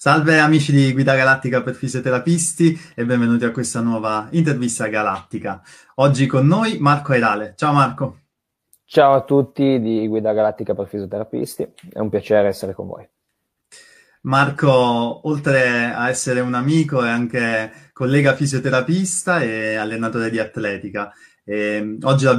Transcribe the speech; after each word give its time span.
Salve 0.00 0.38
amici 0.38 0.70
di 0.70 0.92
Guida 0.92 1.16
Galattica 1.16 1.60
per 1.60 1.74
fisioterapisti 1.74 2.92
e 2.94 3.04
benvenuti 3.04 3.44
a 3.44 3.50
questa 3.50 3.80
nuova 3.80 4.28
intervista 4.30 4.86
galattica. 4.86 5.60
Oggi 5.96 6.26
con 6.26 6.46
noi 6.46 6.78
Marco 6.78 7.10
Airale. 7.10 7.54
Ciao 7.56 7.72
Marco. 7.72 8.20
Ciao 8.84 9.14
a 9.14 9.24
tutti 9.24 9.80
di 9.80 10.06
Guida 10.06 10.32
Galattica 10.32 10.76
per 10.76 10.86
fisioterapisti, 10.86 11.72
è 11.92 11.98
un 11.98 12.10
piacere 12.10 12.46
essere 12.46 12.74
con 12.74 12.86
voi. 12.86 13.08
Marco, 14.20 15.26
oltre 15.28 15.92
a 15.92 16.08
essere 16.08 16.38
un 16.38 16.54
amico, 16.54 17.02
è 17.02 17.08
anche 17.08 17.90
collega 17.92 18.36
fisioterapista 18.36 19.40
e 19.40 19.74
allenatore 19.74 20.30
di 20.30 20.38
atletica. 20.38 21.12
E 21.42 21.96
oggi 22.02 22.24
lo 22.24 22.36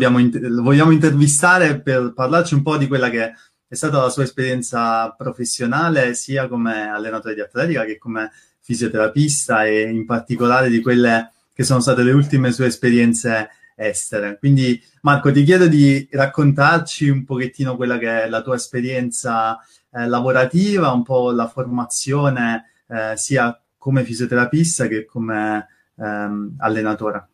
vogliamo 0.64 0.91
intervistare 0.91 1.82
per 1.82 2.14
parlarci 2.14 2.54
un 2.54 2.62
po' 2.62 2.78
di 2.78 2.88
quella 2.88 3.10
che 3.10 3.34
è 3.70 3.76
stata 3.76 4.02
la 4.02 4.10
sua 4.10 4.24
esperienza 4.24 5.12
professionale 5.12 6.16
sia 6.16 6.48
come 6.48 6.90
allenatore 6.90 7.36
di 7.36 7.42
atletica 7.42 7.86
che 7.86 8.00
come 8.00 8.32
fisioterapista 8.60 9.64
e 9.66 9.84
in 9.84 10.05
particolare 10.05 10.70
di 10.70 10.82
quelle 10.82 11.32
che 11.54 11.64
sono 11.64 11.80
state 11.80 12.02
le 12.02 12.12
ultime 12.12 12.52
sue 12.52 12.66
esperienze 12.66 13.50
estere. 13.76 14.40
Quindi 14.40 14.82
Marco 15.02 15.32
ti 15.32 15.44
chiedo 15.44 15.68
di 15.68 16.08
raccontarci 16.12 17.10
un 17.10 17.24
pochettino 17.24 17.76
quella 17.76 18.00
che 18.00 18.24
è 18.24 18.30
la 18.30 18.41
tua 18.41 18.55
esperienza 18.55 19.60
eh, 19.91 20.08
lavorativa, 20.08 20.91
un 20.91 21.04
po' 21.04 21.32
la 21.32 21.48
formazione 21.48 22.72
eh, 22.88 23.13
sia 23.16 23.58
come 23.77 24.04
fisioterapista 24.04 24.88
che 24.88 25.05
come 25.05 25.68
ehm, 25.96 26.55
allenatore. 26.58 27.27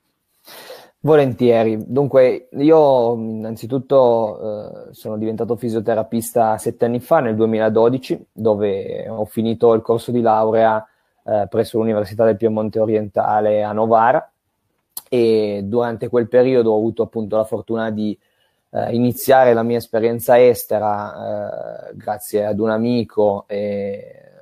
Volentieri. 1.05 1.83
Dunque, 1.85 2.47
io 2.53 3.13
innanzitutto 3.13 4.89
eh, 4.89 4.93
sono 4.95 5.17
diventato 5.17 5.55
fisioterapista 5.55 6.57
sette 6.57 6.85
anni 6.85 6.99
fa, 6.99 7.19
nel 7.19 7.35
2012, 7.35 8.25
dove 8.31 9.07
ho 9.07 9.23
finito 9.25 9.73
il 9.73 9.83
corso 9.83 10.09
di 10.09 10.21
laurea 10.21 10.83
eh, 11.23 11.45
presso 11.47 11.77
l'Università 11.77 12.25
del 12.25 12.37
Piemonte 12.37 12.79
Orientale 12.79 13.61
a 13.61 13.71
Novara 13.71 14.31
e 15.07 15.61
durante 15.65 16.09
quel 16.09 16.27
periodo 16.27 16.71
ho 16.71 16.77
avuto 16.77 17.03
appunto 17.03 17.35
la 17.35 17.43
fortuna 17.43 17.91
di 17.91 18.17
eh, 18.71 18.95
iniziare 18.95 19.53
la 19.53 19.61
mia 19.61 19.77
esperienza 19.77 20.41
estera 20.41 21.91
eh, 21.91 21.95
grazie 21.97 22.45
ad 22.45 22.59
un 22.59 22.71
amico 22.71 23.43
e 23.45 23.59
eh, 23.59 24.33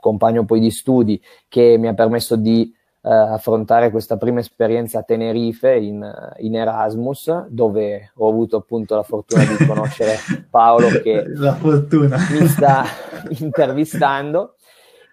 compagno 0.00 0.46
poi 0.46 0.60
di 0.60 0.70
studi 0.70 1.22
che 1.48 1.76
mi 1.76 1.88
ha 1.88 1.92
permesso 1.92 2.36
di 2.36 2.74
affrontare 3.04 3.90
questa 3.90 4.16
prima 4.16 4.38
esperienza 4.38 5.00
a 5.00 5.02
Tenerife 5.02 5.74
in, 5.74 6.32
in, 6.38 6.54
Erasmus, 6.54 7.46
dove 7.48 8.12
ho 8.14 8.28
avuto 8.28 8.58
appunto 8.58 8.94
la 8.94 9.02
fortuna 9.02 9.42
di 9.44 9.56
conoscere 9.66 10.16
Paolo 10.48 10.88
che 11.02 11.24
mi 11.26 12.46
sta 12.46 12.84
intervistando. 13.40 14.54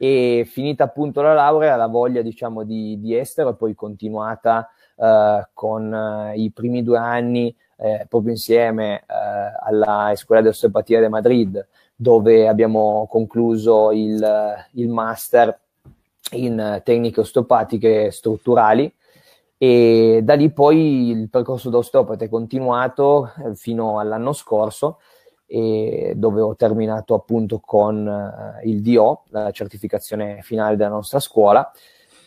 E 0.02 0.48
finita 0.50 0.86
appunto 0.86 1.22
la 1.22 1.34
laurea, 1.34 1.76
la 1.76 1.88
voglia 1.88 2.22
diciamo 2.22 2.64
di, 2.64 3.00
di 3.02 3.18
estero 3.18 3.50
e 3.50 3.56
poi 3.56 3.76
continuata 3.76 4.70
eh, 4.96 5.48
con 5.54 5.94
eh, 5.94 6.34
i 6.38 6.52
primi 6.52 6.84
due 6.84 6.98
anni 6.98 7.54
eh, 7.78 8.06
proprio 8.10 8.32
insieme 8.32 9.00
eh, 9.00 9.04
alla 9.62 10.12
Scuola 10.16 10.42
di 10.42 10.50
Osteopatia 10.50 11.00
di 11.00 11.08
Madrid, 11.08 11.66
dove 11.96 12.48
abbiamo 12.48 13.08
concluso 13.10 13.92
il, 13.92 14.56
il 14.74 14.90
master 14.90 15.58
in 16.32 16.82
tecniche 16.84 17.22
osteopatiche 17.22 18.12
strutturali 18.12 18.94
e 19.58 20.22
da 20.24 20.36
lì 20.36 20.52
poi 20.52 21.10
il 21.10 21.30
percorso 21.30 21.70
da 21.70 21.78
osteopata 21.78 22.24
è 22.24 22.30
continuato 22.30 23.32
eh, 23.46 23.56
fino 23.56 24.00
all'anno 24.00 24.34
scorso 24.34 25.00
dove 25.50 26.42
ho 26.42 26.56
terminato 26.56 27.16
appunto 27.16 27.60
con 27.60 28.06
uh, 28.06 28.68
il 28.68 28.82
DO, 28.82 29.24
la 29.30 29.50
certificazione 29.50 30.42
finale 30.44 30.76
della 30.76 30.90
nostra 30.90 31.20
scuola. 31.20 31.72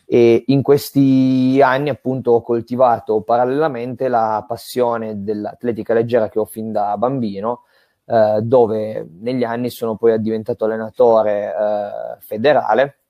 E 0.05 0.43
in 0.49 0.61
questi 0.63 1.61
anni 1.63 1.89
appunto 1.89 2.33
ho 2.33 2.43
coltivato 2.43 3.21
parallelamente 3.23 4.09
la 4.09 4.45
passione 4.47 5.23
dell'atletica 5.23 5.95
leggera 5.95 6.29
che 6.29 6.41
ho 6.41 6.45
fin 6.45 6.73
da 6.73 6.97
bambino 6.99 7.63
uh, 8.07 8.41
dove 8.41 9.09
negli 9.21 9.45
anni 9.45 9.71
sono 9.71 9.97
poi 9.97 10.21
diventato 10.21 10.65
allenatore 10.65 11.47
uh, 11.47 12.21
federale 12.21 13.02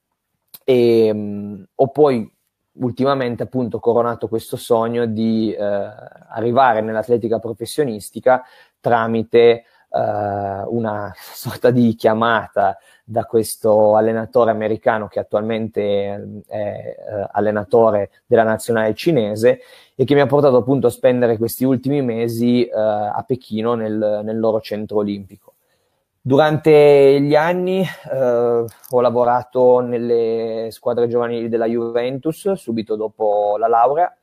e 0.64 1.10
um, 1.10 1.64
ho 1.74 1.88
poi 1.88 2.30
ultimamente 2.74 3.42
appunto 3.42 3.78
coronato 3.78 4.28
questo 4.28 4.56
sogno 4.56 5.06
di 5.06 5.52
eh, 5.52 5.60
arrivare 5.60 6.80
nell'atletica 6.80 7.38
professionistica 7.38 8.42
tramite 8.80 9.64
eh, 9.92 10.62
una 10.68 11.12
sorta 11.14 11.70
di 11.70 11.94
chiamata 11.94 12.78
da 13.04 13.24
questo 13.24 13.94
allenatore 13.96 14.50
americano 14.50 15.08
che 15.08 15.18
attualmente 15.18 16.42
è 16.46 16.56
eh, 16.56 17.28
allenatore 17.32 18.10
della 18.26 18.44
nazionale 18.44 18.94
cinese 18.94 19.60
e 19.94 20.04
che 20.04 20.14
mi 20.14 20.20
ha 20.20 20.26
portato 20.26 20.56
appunto 20.56 20.86
a 20.86 20.90
spendere 20.90 21.36
questi 21.36 21.64
ultimi 21.64 22.00
mesi 22.00 22.64
eh, 22.64 22.72
a 22.72 23.22
Pechino 23.26 23.74
nel, 23.74 24.22
nel 24.24 24.38
loro 24.38 24.60
centro 24.60 24.98
olimpico. 24.98 25.51
Durante 26.24 27.20
gli 27.20 27.34
anni 27.34 27.82
eh, 27.82 28.64
ho 28.90 29.00
lavorato 29.00 29.80
nelle 29.80 30.68
squadre 30.70 31.08
giovanili 31.08 31.48
della 31.48 31.66
Juventus 31.66 32.52
subito 32.52 32.94
dopo 32.94 33.56
la 33.58 33.66
laurea, 33.66 34.16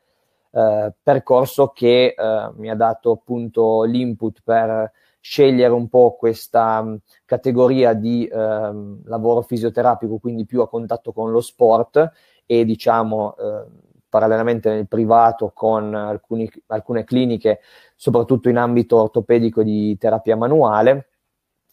eh, 0.51 0.93
percorso 1.03 1.67
che 1.75 2.15
eh, 2.17 2.49
mi 2.55 2.69
ha 2.69 2.75
dato 2.75 3.11
appunto 3.11 3.83
l'input 3.83 4.39
per 4.45 4.93
scegliere 5.19 5.73
un 5.73 5.89
po' 5.89 6.15
questa 6.17 6.81
mh, 6.81 6.99
categoria 7.25 7.91
di 7.91 8.25
ehm, 8.25 9.01
lavoro 9.03 9.41
fisioterapico, 9.41 10.19
quindi 10.19 10.45
più 10.45 10.61
a 10.61 10.69
contatto 10.69 11.11
con 11.11 11.31
lo 11.31 11.41
sport 11.41 12.11
e 12.45 12.63
diciamo 12.63 13.35
eh, 13.35 13.65
parallelamente 14.07 14.69
nel 14.69 14.87
privato 14.87 15.51
con 15.53 15.93
alcuni, 15.93 16.49
alcune 16.67 17.03
cliniche, 17.03 17.59
soprattutto 17.97 18.47
in 18.47 18.55
ambito 18.55 19.01
ortopedico 19.01 19.63
di 19.63 19.97
terapia 19.97 20.37
manuale 20.37 21.09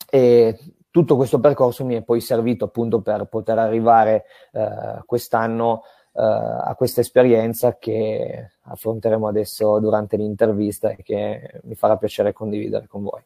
e 0.09 0.59
tutto 0.91 1.17
questo 1.17 1.41
percorso 1.41 1.85
mi 1.85 1.95
è 1.95 2.03
poi 2.03 2.21
servito 2.21 2.65
appunto 2.65 3.03
per 3.03 3.27
poter 3.27 3.59
arrivare 3.59 4.25
eh, 4.53 5.03
quest'anno 5.05 5.83
eh, 6.15 6.23
a 6.23 6.75
questa 6.75 7.03
esperienza 7.03 7.77
che 7.77 8.53
affronteremo 8.63 9.29
adesso 9.29 9.79
durante 9.79 10.17
l'intervista 10.17 10.91
e 10.91 11.03
che 11.03 11.61
mi 11.65 11.75
farà 11.75 11.97
piacere 11.99 12.33
condividere 12.33 12.87
con 12.87 13.03
voi. 13.03 13.23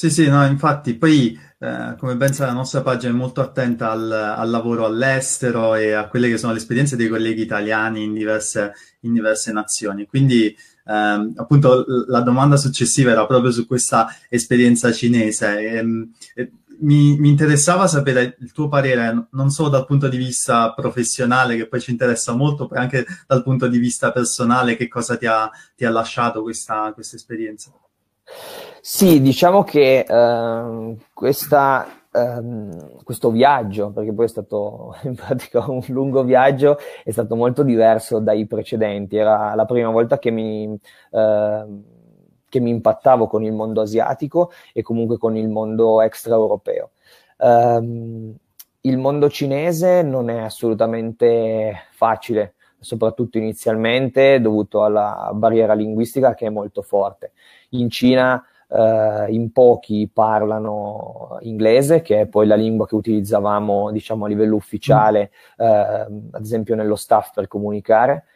Sì, 0.00 0.08
sì, 0.08 0.28
no, 0.28 0.46
infatti, 0.46 0.94
poi 0.94 1.38
eh, 1.58 1.94
come 1.98 2.16
ben 2.16 2.32
sa 2.32 2.46
la 2.46 2.54
nostra 2.54 2.80
pagina 2.80 3.12
è 3.12 3.14
molto 3.14 3.42
attenta 3.42 3.90
al, 3.90 4.10
al, 4.10 4.48
lavoro 4.48 4.86
all'estero 4.86 5.74
e 5.74 5.92
a 5.92 6.08
quelle 6.08 6.30
che 6.30 6.38
sono 6.38 6.52
le 6.52 6.58
esperienze 6.58 6.96
dei 6.96 7.06
colleghi 7.06 7.42
italiani 7.42 8.04
in 8.04 8.14
diverse, 8.14 8.72
in 9.00 9.12
diverse 9.12 9.52
nazioni. 9.52 10.06
Quindi 10.06 10.46
eh, 10.46 11.32
appunto 11.36 11.84
la 12.06 12.22
domanda 12.22 12.56
successiva 12.56 13.10
era 13.10 13.26
proprio 13.26 13.50
su 13.50 13.66
questa 13.66 14.08
esperienza 14.30 14.90
cinese. 14.90 15.58
E, 15.58 15.76
ehm, 15.76 16.12
e, 16.34 16.50
mi, 16.78 17.18
mi, 17.18 17.28
interessava 17.28 17.86
sapere 17.86 18.38
il 18.40 18.52
tuo 18.52 18.68
parere, 18.68 19.28
non 19.32 19.50
solo 19.50 19.68
dal 19.68 19.84
punto 19.84 20.08
di 20.08 20.16
vista 20.16 20.72
professionale, 20.72 21.56
che 21.58 21.68
poi 21.68 21.80
ci 21.82 21.90
interessa 21.90 22.32
molto, 22.32 22.68
ma 22.70 22.80
anche 22.80 23.04
dal 23.26 23.42
punto 23.42 23.68
di 23.68 23.76
vista 23.76 24.12
personale, 24.12 24.76
che 24.76 24.88
cosa 24.88 25.18
ti 25.18 25.26
ha, 25.26 25.50
ti 25.76 25.84
ha 25.84 25.90
lasciato 25.90 26.40
questa, 26.40 26.90
questa 26.94 27.16
esperienza. 27.16 27.70
Sì, 28.80 29.20
diciamo 29.20 29.62
che 29.62 30.04
uh, 30.08 30.96
questa 31.12 31.94
Um, 32.12 33.04
questo 33.04 33.30
viaggio, 33.30 33.92
perché 33.92 34.12
poi 34.12 34.24
è 34.24 34.28
stato 34.28 34.96
in 35.04 35.14
pratica 35.14 35.70
un 35.70 35.80
lungo 35.88 36.24
viaggio, 36.24 36.76
è 37.04 37.12
stato 37.12 37.36
molto 37.36 37.62
diverso 37.62 38.18
dai 38.18 38.46
precedenti. 38.46 39.16
Era 39.16 39.54
la 39.54 39.64
prima 39.64 39.90
volta 39.90 40.18
che 40.18 40.30
mi, 40.32 40.66
uh, 40.66 41.82
che 42.48 42.58
mi 42.60 42.70
impattavo 42.70 43.28
con 43.28 43.44
il 43.44 43.52
mondo 43.52 43.80
asiatico 43.80 44.50
e 44.72 44.82
comunque 44.82 45.18
con 45.18 45.36
il 45.36 45.48
mondo 45.48 46.00
extraeuropeo. 46.00 46.90
Um, 47.38 48.34
il 48.82 48.98
mondo 48.98 49.30
cinese 49.30 50.02
non 50.02 50.30
è 50.30 50.38
assolutamente 50.40 51.86
facile, 51.92 52.54
soprattutto 52.80 53.38
inizialmente, 53.38 54.40
dovuto 54.40 54.82
alla 54.82 55.30
barriera 55.34 55.74
linguistica 55.74 56.34
che 56.34 56.46
è 56.46 56.50
molto 56.50 56.82
forte. 56.82 57.32
In 57.70 57.90
Cina 57.90 58.44
Uh, 58.72 59.28
in 59.28 59.50
pochi 59.50 60.08
parlano 60.08 61.38
inglese, 61.40 62.02
che 62.02 62.20
è 62.20 62.26
poi 62.28 62.46
la 62.46 62.54
lingua 62.54 62.86
che 62.86 62.94
utilizzavamo, 62.94 63.90
diciamo, 63.90 64.26
a 64.26 64.28
livello 64.28 64.54
ufficiale, 64.54 65.32
uh, 65.56 65.64
ad 65.64 66.40
esempio 66.40 66.76
nello 66.76 66.94
staff 66.94 67.32
per 67.34 67.48
comunicare. 67.48 68.26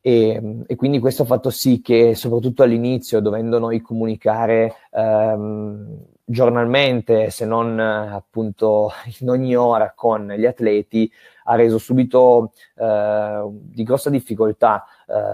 E, 0.00 0.64
e, 0.66 0.76
quindi 0.76 0.98
questo 0.98 1.22
ha 1.22 1.26
fatto 1.26 1.50
sì 1.50 1.80
che, 1.80 2.16
soprattutto 2.16 2.62
all'inizio, 2.62 3.20
dovendo 3.20 3.58
noi 3.58 3.80
comunicare 3.80 4.74
um, 4.90 5.96
giornalmente, 6.24 7.30
se 7.30 7.44
non 7.44 7.78
appunto 7.78 8.90
in 9.20 9.30
ogni 9.30 9.54
ora 9.54 9.92
con 9.94 10.26
gli 10.36 10.44
atleti, 10.46 11.10
ha 11.44 11.54
reso 11.54 11.78
subito 11.78 12.52
uh, 12.76 13.50
di 13.50 13.82
grossa 13.82 14.10
difficoltà 14.10 14.84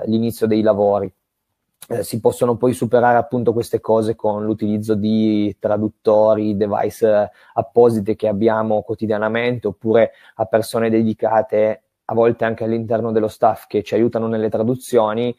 l'inizio 0.06 0.48
dei 0.48 0.62
lavori. 0.62 1.12
Eh, 1.90 2.02
si 2.02 2.20
possono 2.20 2.56
poi 2.56 2.74
superare 2.74 3.16
appunto 3.16 3.54
queste 3.54 3.80
cose 3.80 4.14
con 4.14 4.44
l'utilizzo 4.44 4.94
di 4.94 5.56
traduttori, 5.58 6.54
device 6.54 7.30
apposite 7.54 8.14
che 8.14 8.28
abbiamo 8.28 8.82
quotidianamente 8.82 9.68
oppure 9.68 10.10
a 10.34 10.44
persone 10.44 10.90
dedicate 10.90 11.84
a 12.04 12.14
volte 12.14 12.44
anche 12.44 12.64
all'interno 12.64 13.10
dello 13.10 13.28
staff 13.28 13.66
che 13.66 13.82
ci 13.82 13.94
aiutano 13.94 14.26
nelle 14.26 14.50
traduzioni, 14.50 15.34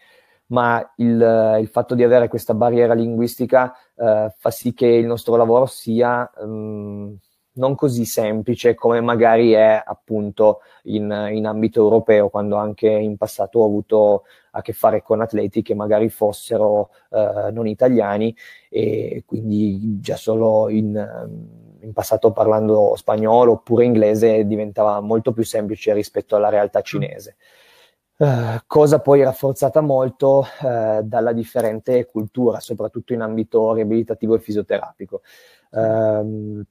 ma 0.47 0.81
il, 0.95 1.57
il 1.61 1.67
fatto 1.67 1.93
di 1.93 2.03
avere 2.03 2.27
questa 2.27 2.55
barriera 2.55 2.95
linguistica 2.95 3.71
eh, 3.95 4.33
fa 4.35 4.49
sì 4.49 4.73
che 4.73 4.87
il 4.87 5.05
nostro 5.05 5.35
lavoro 5.35 5.67
sia 5.67 6.31
um, 6.37 7.15
non 7.59 7.75
così 7.75 8.05
semplice 8.05 8.73
come 8.73 9.01
magari 9.01 9.51
è 9.51 9.81
appunto 9.85 10.61
in, 10.83 11.29
in, 11.31 11.45
ambito 11.45 11.81
europeo, 11.81 12.29
quando 12.29 12.55
anche 12.55 12.87
in 12.87 13.17
passato 13.17 13.59
ho 13.59 13.65
avuto 13.65 14.23
a 14.51 14.61
che 14.61 14.73
fare 14.73 15.03
con 15.03 15.21
atleti 15.21 15.61
che 15.61 15.75
magari 15.75 16.09
fossero 16.09 16.89
eh, 17.11 17.51
non 17.51 17.67
italiani 17.67 18.35
e 18.69 19.23
quindi 19.25 19.99
già 19.99 20.15
solo 20.15 20.69
in, 20.69 20.95
in, 21.81 21.93
passato 21.93 22.31
parlando 22.31 22.93
spagnolo 22.95 23.51
oppure 23.51 23.83
inglese 23.83 24.47
diventava 24.47 24.99
molto 25.01 25.33
più 25.33 25.43
semplice 25.43 25.93
rispetto 25.93 26.35
alla 26.35 26.49
realtà 26.49 26.81
cinese. 26.81 27.35
Uh, 28.19 28.59
cosa 28.67 28.99
poi 28.99 29.23
rafforzata 29.23 29.79
molto 29.79 30.45
uh, 30.61 31.01
dalla 31.03 31.31
differente 31.31 32.05
cultura, 32.05 32.59
soprattutto 32.59 33.13
in 33.13 33.21
ambito 33.21 33.71
riabilitativo 33.71 34.35
e 34.35 34.39
fisioterapico. 34.39 35.21
Uh, 35.69 36.61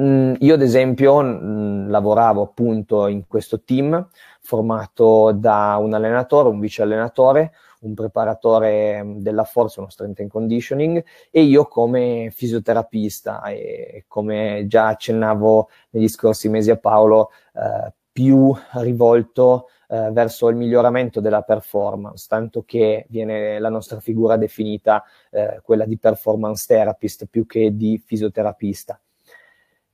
Mm, 0.00 0.36
io 0.38 0.54
ad 0.54 0.62
esempio 0.62 1.20
lavoravo 1.20 2.40
appunto 2.40 3.08
in 3.08 3.26
questo 3.26 3.60
team 3.62 4.08
formato 4.40 5.32
da 5.32 5.76
un 5.78 5.92
allenatore, 5.92 6.48
un 6.48 6.60
vice 6.60 6.80
allenatore, 6.80 7.52
un 7.80 7.92
preparatore 7.92 9.02
mm, 9.02 9.18
della 9.18 9.44
forza, 9.44 9.80
uno 9.80 9.90
strength 9.90 10.20
and 10.20 10.30
conditioning 10.30 11.04
e 11.30 11.42
io 11.42 11.66
come 11.66 12.30
fisioterapista 12.32 13.42
e 13.42 14.04
come 14.08 14.64
già 14.66 14.86
accennavo 14.88 15.68
negli 15.90 16.08
scorsi 16.08 16.48
mesi 16.48 16.70
a 16.70 16.76
Paolo, 16.78 17.30
eh, 17.54 17.92
più 18.10 18.54
rivolto 18.72 19.68
eh, 19.88 20.10
verso 20.12 20.48
il 20.48 20.56
miglioramento 20.56 21.20
della 21.20 21.42
performance, 21.42 22.26
tanto 22.28 22.62
che 22.64 23.06
viene 23.10 23.58
la 23.58 23.68
nostra 23.68 24.00
figura 24.00 24.36
definita 24.36 25.04
eh, 25.30 25.60
quella 25.62 25.84
di 25.84 25.98
performance 25.98 26.64
therapist 26.66 27.26
più 27.26 27.46
che 27.46 27.76
di 27.76 28.02
fisioterapista. 28.04 28.98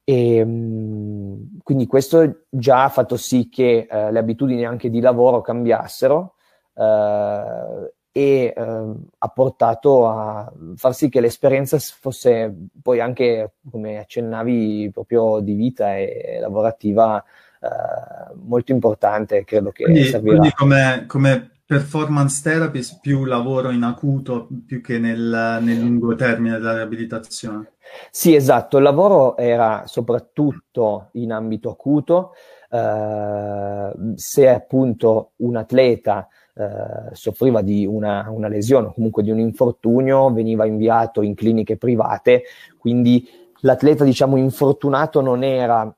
E, 0.08 0.36
ehm, 0.36 1.58
quindi 1.62 1.86
questo 1.86 2.44
già 2.48 2.84
ha 2.84 2.88
fatto 2.88 3.18
sì 3.18 3.50
che 3.50 3.86
eh, 3.90 4.10
le 4.10 4.18
abitudini 4.18 4.64
anche 4.64 4.88
di 4.88 5.00
lavoro 5.00 5.42
cambiassero 5.42 6.36
eh, 6.74 7.92
e 8.10 8.54
eh, 8.56 8.92
ha 9.18 9.28
portato 9.28 10.08
a 10.08 10.50
far 10.76 10.94
sì 10.94 11.10
che 11.10 11.20
l'esperienza 11.20 11.78
fosse 11.78 12.54
poi 12.80 13.00
anche, 13.00 13.56
come 13.70 13.98
accennavi, 13.98 14.88
proprio 14.94 15.40
di 15.40 15.52
vita 15.52 15.98
e 15.98 16.38
lavorativa 16.40 17.22
eh, 17.60 18.34
molto 18.46 18.72
importante, 18.72 19.44
credo 19.44 19.72
che 19.72 19.84
quindi. 19.84 20.10
Quindi 20.20 20.52
come, 20.52 21.04
come 21.06 21.50
performance 21.68 22.40
therapist 22.42 22.98
più 22.98 23.26
lavoro 23.26 23.70
in 23.70 23.82
acuto 23.82 24.48
più 24.64 24.80
che 24.80 24.98
nel, 24.98 25.58
nel 25.60 25.78
lungo 25.78 26.14
termine 26.14 26.56
della 26.56 26.72
riabilitazione. 26.72 27.72
Sì, 28.10 28.34
esatto, 28.34 28.78
il 28.78 28.84
lavoro 28.84 29.36
era 29.36 29.82
soprattutto 29.84 31.10
in 31.12 31.30
ambito 31.30 31.68
acuto, 31.68 32.32
eh, 32.70 33.92
se 34.14 34.48
appunto 34.48 35.32
un 35.36 35.56
atleta 35.56 36.26
eh, 36.54 37.12
soffriva 37.12 37.60
di 37.60 37.84
una, 37.84 38.30
una 38.30 38.48
lesione 38.48 38.86
o 38.86 38.94
comunque 38.94 39.22
di 39.22 39.30
un 39.30 39.38
infortunio, 39.38 40.32
veniva 40.32 40.64
inviato 40.64 41.20
in 41.20 41.34
cliniche 41.34 41.76
private, 41.76 42.44
quindi 42.78 43.28
l'atleta 43.60 44.04
diciamo 44.04 44.38
infortunato 44.38 45.20
non 45.20 45.42
era 45.42 45.94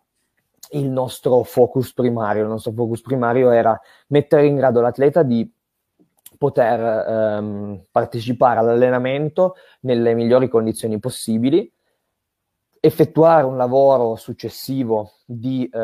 il 0.73 0.91
nostro 0.91 1.45
focus 1.45 1.93
primario, 1.93 2.43
il 2.43 2.49
nostro 2.49 2.73
focus 2.73 3.03
primario 3.03 3.53
era 3.53 3.81
mettere 4.09 4.47
in 4.47 4.57
grado 4.57 4.81
l'atleta 4.81 5.23
di 5.23 5.49
poter 6.41 6.81
ehm, 6.81 7.85
partecipare 7.91 8.61
all'allenamento 8.61 9.57
nelle 9.81 10.15
migliori 10.15 10.49
condizioni 10.49 10.99
possibili, 10.99 11.71
effettuare 12.81 13.45
un 13.45 13.59
lavoro 13.59 14.17
successivo 14.17 15.17
di 15.27 15.69
eh, 15.71 15.79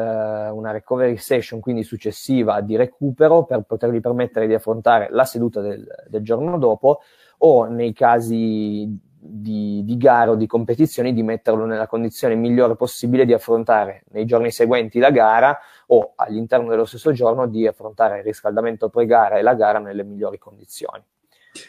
una 0.48 0.70
recovery 0.70 1.18
session, 1.18 1.60
quindi 1.60 1.82
successiva 1.82 2.62
di 2.62 2.74
recupero, 2.74 3.44
per 3.44 3.64
potergli 3.64 4.00
permettere 4.00 4.46
di 4.46 4.54
affrontare 4.54 5.08
la 5.10 5.26
seduta 5.26 5.60
del, 5.60 5.86
del 6.08 6.22
giorno 6.22 6.56
dopo 6.56 7.00
o 7.40 7.66
nei 7.66 7.92
casi 7.92 8.98
di, 9.28 9.82
di 9.84 9.96
gara 9.96 10.30
o 10.30 10.34
di 10.34 10.46
competizioni 10.46 11.12
di 11.12 11.22
metterlo 11.22 11.64
nella 11.64 11.86
condizione 11.86 12.34
migliore 12.34 12.76
possibile 12.76 13.24
di 13.24 13.32
affrontare 13.32 14.04
nei 14.10 14.24
giorni 14.24 14.50
seguenti 14.50 14.98
la 14.98 15.10
gara 15.10 15.58
o 15.88 16.12
all'interno 16.16 16.68
dello 16.68 16.84
stesso 16.84 17.12
giorno 17.12 17.46
di 17.46 17.66
affrontare 17.66 18.18
il 18.18 18.24
riscaldamento 18.24 18.88
pre-gara 18.88 19.36
e 19.36 19.42
la 19.42 19.54
gara 19.54 19.78
nelle 19.78 20.04
migliori 20.04 20.38
condizioni. 20.38 21.02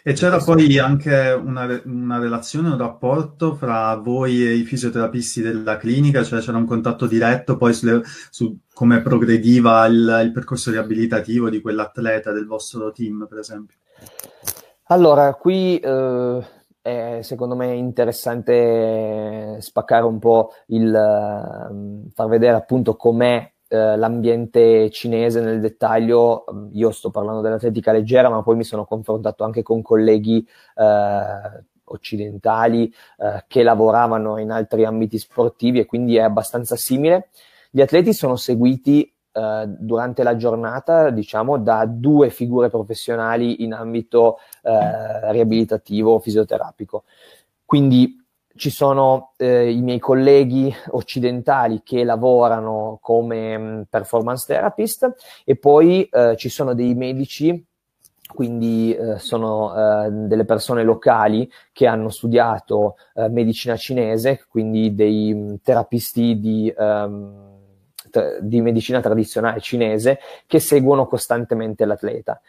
E 0.04 0.14
c'era 0.14 0.38
poi 0.38 0.78
anche 0.78 1.32
una, 1.32 1.82
una, 1.86 2.20
relazione, 2.20 2.70
un 2.70 2.78
rapporto 2.78 3.56
fra 3.56 3.96
voi 3.96 4.46
e 4.46 4.54
i 4.54 4.64
fisioterapisti 4.64 5.42
della 5.42 5.78
clinica, 5.78 6.24
cioè 6.24 6.42
c'era 6.42 6.58
un 6.58 6.66
contatto 6.66 7.08
diretto 7.08 7.58
poi 7.58 7.74
sulle, 7.74 8.02
su 8.30 8.58
come 8.74 9.02
progrediva 9.02 9.86
il, 9.86 10.22
il 10.26 10.32
percorso 10.32 10.72
riabilitativo 10.72 11.50
di 11.50 11.62
quell'atleta 11.62 12.32
del 12.32 12.46
vostro 12.46 12.92
team, 12.92 13.26
per 13.30 13.40
esempio. 13.40 13.78
Allora, 14.90 15.34
qui 15.34 15.78
eh, 15.80 16.46
è 16.88 17.20
secondo 17.22 17.56
me 17.56 17.74
interessante 17.74 19.58
spaccare 19.60 20.06
un 20.06 20.20
po' 20.20 20.52
il 20.68 20.88
uh, 20.88 22.10
far 22.14 22.28
vedere 22.30 22.56
appunto 22.56 22.96
com'è 22.96 23.52
uh, 23.70 23.76
l'ambiente 23.98 24.90
cinese 24.90 25.42
nel 25.42 25.60
dettaglio. 25.60 26.46
Io 26.72 26.92
sto 26.92 27.10
parlando 27.10 27.42
dell'atletica 27.42 27.92
leggera, 27.92 28.30
ma 28.30 28.42
poi 28.42 28.56
mi 28.56 28.64
sono 28.64 28.86
confrontato 28.86 29.44
anche 29.44 29.64
con 29.64 29.82
colleghi 29.82 30.48
uh, 30.76 31.64
occidentali 31.90 32.94
che 33.48 33.64
lavoravano 33.64 34.40
in 34.40 34.52
altri 34.52 34.84
ambiti 34.84 35.18
sportivi 35.18 35.80
e 35.80 35.86
quindi 35.86 36.18
è 36.18 36.22
abbastanza 36.22 36.76
simile. 36.76 37.30
Gli 37.70 37.80
atleti 37.80 38.14
sono 38.14 38.36
seguiti 38.36 39.10
eh, 39.38 39.66
durante 39.68 40.24
la 40.24 40.36
giornata, 40.36 41.12
diciamo, 41.12 41.58
da 41.58 41.86
due 41.86 42.30
figure 42.30 42.70
professionali 42.70 43.64
in 43.64 43.74
ambito 43.74 44.40
eh, 44.64 45.32
riabilitativo 45.32 46.20
fisioterapico. 46.20 47.04
Quindi 47.64 48.26
ci 48.56 48.72
sono 48.72 49.34
eh, 49.38 49.72
i 49.72 49.82
miei 49.82 50.00
colleghi 50.00 50.74
occidentali 50.90 51.82
che 51.84 52.04
lavorano 52.04 52.98
come 53.02 53.58
mm, 53.58 53.82
performance 53.90 54.46
therapist 54.48 55.14
e 55.46 55.56
poi 55.56 56.06
eh, 56.06 56.36
ci 56.38 56.50
sono 56.50 56.74
dei 56.74 56.96
medici 56.96 57.64
quindi 58.28 58.94
eh, 58.94 59.20
sono 59.20 59.74
eh, 60.06 60.12
delle 60.12 60.44
persone 60.44 60.84
locali 60.84 61.50
che 61.72 61.88
hanno 61.88 62.10
studiato 62.10 62.98
eh, 63.16 63.30
medicina 63.30 63.78
cinese, 63.78 64.46
quindi 64.50 64.94
dei 64.94 65.34
mh, 65.34 65.40
mm, 65.40 65.56
terapisti 65.64 66.40
di 66.40 66.74
um, 66.78 67.57
di 68.42 68.62
medicina 68.62 69.00
tradizionale 69.02 69.60
cinese 69.60 70.20
che 70.46 70.60
seguono 70.60 71.08
costantemente 71.08 71.86
l'atleta. 71.86 72.42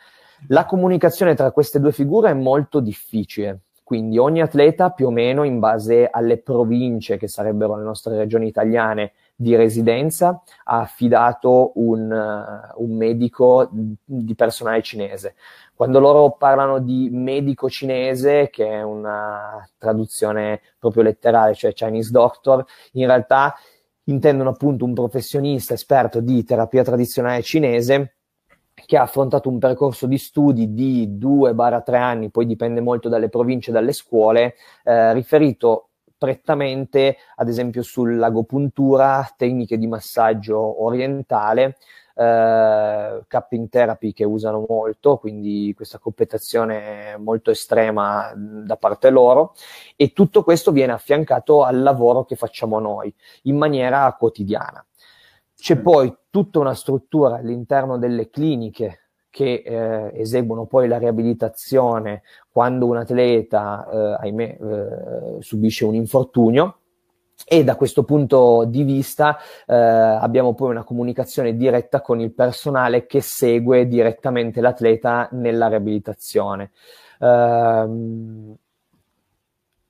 La 0.48 0.64
comunicazione 0.66 1.34
tra 1.34 1.50
queste 1.50 1.80
due 1.80 1.92
figure 1.92 2.30
è 2.30 2.34
molto 2.34 2.80
difficile, 2.80 3.60
quindi 3.82 4.18
ogni 4.18 4.40
atleta 4.40 4.90
più 4.90 5.06
o 5.06 5.10
meno 5.10 5.44
in 5.44 5.58
base 5.58 6.08
alle 6.10 6.38
province 6.38 7.16
che 7.16 7.26
sarebbero 7.26 7.76
le 7.76 7.84
nostre 7.84 8.16
regioni 8.16 8.46
italiane 8.46 9.12
di 9.34 9.54
residenza 9.54 10.42
ha 10.64 10.80
affidato 10.80 11.70
un, 11.76 12.10
uh, 12.10 12.82
un 12.82 12.96
medico 12.96 13.68
di 13.70 14.34
personale 14.34 14.82
cinese. 14.82 15.36
Quando 15.74 16.00
loro 16.00 16.32
parlano 16.32 16.80
di 16.80 17.08
medico 17.10 17.70
cinese, 17.70 18.50
che 18.50 18.66
è 18.66 18.82
una 18.82 19.64
traduzione 19.78 20.60
proprio 20.78 21.04
letterale, 21.04 21.54
cioè 21.54 21.72
Chinese 21.72 22.10
doctor, 22.10 22.64
in 22.92 23.06
realtà 23.06 23.54
intendono 24.08 24.50
appunto 24.50 24.84
un 24.84 24.94
professionista 24.94 25.74
esperto 25.74 26.20
di 26.20 26.44
terapia 26.44 26.82
tradizionale 26.82 27.42
cinese 27.42 28.14
che 28.86 28.96
ha 28.96 29.02
affrontato 29.02 29.48
un 29.48 29.58
percorso 29.58 30.06
di 30.06 30.18
studi 30.18 30.72
di 30.72 31.18
2-3 31.18 31.94
anni, 31.96 32.30
poi 32.30 32.46
dipende 32.46 32.80
molto 32.80 33.08
dalle 33.08 33.28
province 33.28 33.70
e 33.70 33.72
dalle 33.72 33.92
scuole, 33.92 34.54
eh, 34.84 35.12
riferito 35.12 35.88
prettamente 36.16 37.16
ad 37.36 37.48
esempio 37.48 37.82
sull'agopuntura, 37.82 39.28
tecniche 39.36 39.78
di 39.78 39.86
massaggio 39.86 40.84
orientale, 40.84 41.76
eh, 42.18 43.22
cupping 43.28 43.68
therapy 43.68 44.12
che 44.12 44.24
usano 44.24 44.64
molto, 44.68 45.18
quindi 45.18 45.72
questa 45.76 45.98
coppetazione 45.98 47.16
molto 47.18 47.52
estrema 47.52 48.32
da 48.34 48.76
parte 48.76 49.10
loro 49.10 49.54
e 49.94 50.12
tutto 50.12 50.42
questo 50.42 50.72
viene 50.72 50.92
affiancato 50.92 51.62
al 51.62 51.80
lavoro 51.80 52.24
che 52.24 52.34
facciamo 52.34 52.80
noi 52.80 53.14
in 53.42 53.56
maniera 53.56 54.12
quotidiana. 54.18 54.84
C'è 55.54 55.76
poi 55.76 56.14
tutta 56.30 56.58
una 56.58 56.74
struttura 56.74 57.36
all'interno 57.36 57.98
delle 57.98 58.30
cliniche 58.30 59.02
che 59.30 59.62
eh, 59.64 60.20
eseguono 60.20 60.66
poi 60.66 60.88
la 60.88 60.98
riabilitazione 60.98 62.22
quando 62.50 62.86
un 62.86 62.96
atleta, 62.96 63.88
eh, 63.88 64.16
ahimè, 64.20 64.58
eh, 64.60 65.42
subisce 65.42 65.84
un 65.84 65.94
infortunio. 65.94 66.78
E 67.46 67.64
da 67.64 67.76
questo 67.76 68.04
punto 68.04 68.64
di 68.66 68.82
vista 68.82 69.38
eh, 69.66 69.74
abbiamo 69.74 70.54
poi 70.54 70.70
una 70.70 70.84
comunicazione 70.84 71.56
diretta 71.56 72.00
con 72.00 72.20
il 72.20 72.32
personale 72.32 73.06
che 73.06 73.20
segue 73.20 73.86
direttamente 73.86 74.60
l'atleta 74.60 75.28
nella 75.32 75.68
riabilitazione. 75.68 76.72
Uh, 77.20 78.56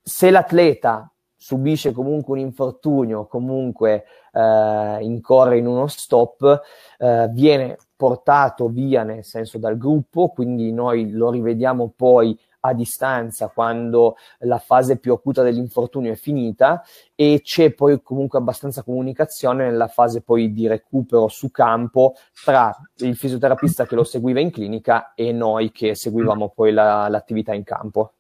se 0.03 0.31
l'atleta 0.31 1.13
subisce 1.37 1.93
comunque 1.93 2.35
un 2.35 2.41
infortunio, 2.41 3.27
comunque 3.27 4.05
uh, 4.33 5.01
incorre 5.01 5.59
in 5.59 5.67
uno 5.67 5.87
stop, 5.87 6.63
uh, 6.99 7.29
viene 7.31 7.77
portato 7.97 8.69
via 8.69 9.03
nel 9.03 9.25
senso 9.25 9.59
dal 9.59 9.77
gruppo, 9.77 10.29
quindi 10.29 10.73
noi 10.73 11.11
lo 11.11 11.31
rivediamo 11.31 11.93
poi 11.95 12.39
a 12.61 12.73
distanza 12.73 13.49
quando 13.49 14.17
la 14.41 14.59
fase 14.59 14.99
più 14.99 15.13
acuta 15.13 15.43
dell'infortunio 15.43 16.13
è 16.13 16.17
finita 16.17 16.83
e 17.15 17.41
c'è 17.43 17.73
poi 17.73 18.01
comunque 18.03 18.39
abbastanza 18.39 18.83
comunicazione 18.83 19.69
nella 19.69 19.89
fase 19.89 20.23
poi 20.23 20.53
di 20.53 20.67
recupero 20.67 21.29
su 21.29 21.51
campo 21.51 22.15
tra 22.45 22.75
il 22.99 23.17
fisioterapista 23.17 23.87
che 23.87 23.95
lo 23.95 24.05
seguiva 24.05 24.41
in 24.41 24.51
clinica 24.51 25.13
e 25.15 25.33
noi 25.33 25.71
che 25.73 25.95
seguivamo 25.95 26.53
poi 26.55 26.73
la, 26.73 27.09
l'attività 27.09 27.55
in 27.55 27.65
campo. 27.65 28.13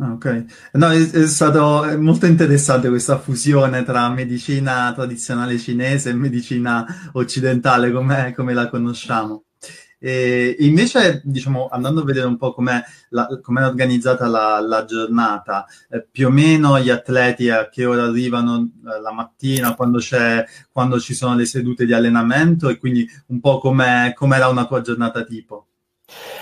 Ah, 0.00 0.10
ok, 0.10 0.44
no, 0.72 0.90
è, 0.90 1.08
è 1.08 1.26
stato 1.28 1.86
molto 2.00 2.26
interessante 2.26 2.88
questa 2.88 3.16
fusione 3.16 3.84
tra 3.84 4.08
medicina 4.08 4.92
tradizionale 4.92 5.56
cinese 5.56 6.10
e 6.10 6.14
medicina 6.14 6.84
occidentale 7.12 7.92
come, 7.92 8.32
come 8.34 8.54
la 8.54 8.68
conosciamo. 8.68 9.44
E 10.06 10.56
invece, 10.58 11.22
diciamo, 11.24 11.68
andando 11.70 12.02
a 12.02 12.04
vedere 12.04 12.26
un 12.26 12.36
po' 12.36 12.52
com'è, 12.52 12.78
la, 13.08 13.26
com'è 13.40 13.64
organizzata 13.64 14.26
la, 14.26 14.60
la 14.60 14.84
giornata, 14.84 15.64
eh, 15.88 16.06
più 16.10 16.26
o 16.26 16.30
meno 16.30 16.78
gli 16.78 16.90
atleti 16.90 17.48
a 17.48 17.70
che 17.70 17.86
ora 17.86 18.04
arrivano 18.04 18.68
eh, 18.84 19.00
la 19.00 19.12
mattina, 19.12 19.74
quando, 19.74 20.00
quando, 20.70 21.00
ci 21.00 21.14
sono 21.14 21.34
le 21.34 21.46
sedute 21.46 21.86
di 21.86 21.94
allenamento 21.94 22.68
e 22.68 22.76
quindi 22.76 23.08
un 23.28 23.40
po' 23.40 23.58
com'era 23.58 24.48
una 24.48 24.66
tua 24.66 24.82
giornata 24.82 25.24
tipo. 25.24 25.68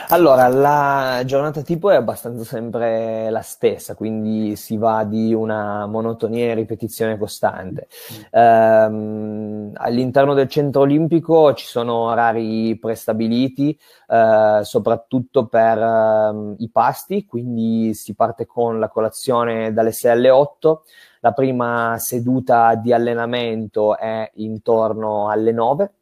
Allora, 0.08 0.46
la 0.48 1.22
giornata 1.24 1.62
tipo 1.62 1.90
è 1.90 1.94
abbastanza 1.94 2.44
sempre 2.44 3.30
la 3.30 3.40
stessa, 3.40 3.94
quindi 3.94 4.56
si 4.56 4.76
va 4.76 5.04
di 5.04 5.32
una 5.32 5.86
monotonia 5.86 6.50
e 6.50 6.54
ripetizione 6.54 7.16
costante. 7.16 7.88
Um, 8.30 9.70
all'interno 9.74 10.34
del 10.34 10.48
centro 10.48 10.82
olimpico 10.82 11.54
ci 11.54 11.64
sono 11.64 11.94
orari 12.10 12.78
prestabiliti, 12.78 13.78
uh, 14.08 14.62
soprattutto 14.62 15.46
per 15.46 15.78
uh, 15.78 16.56
i 16.58 16.68
pasti, 16.70 17.24
quindi 17.24 17.94
si 17.94 18.14
parte 18.14 18.44
con 18.44 18.78
la 18.78 18.88
colazione 18.88 19.72
dalle 19.72 19.92
6 19.92 20.10
alle 20.10 20.30
8. 20.30 20.84
La 21.20 21.32
prima 21.32 21.96
seduta 21.98 22.74
di 22.74 22.92
allenamento 22.92 23.96
è 23.96 24.30
intorno 24.34 25.30
alle 25.30 25.52
9 25.52 25.92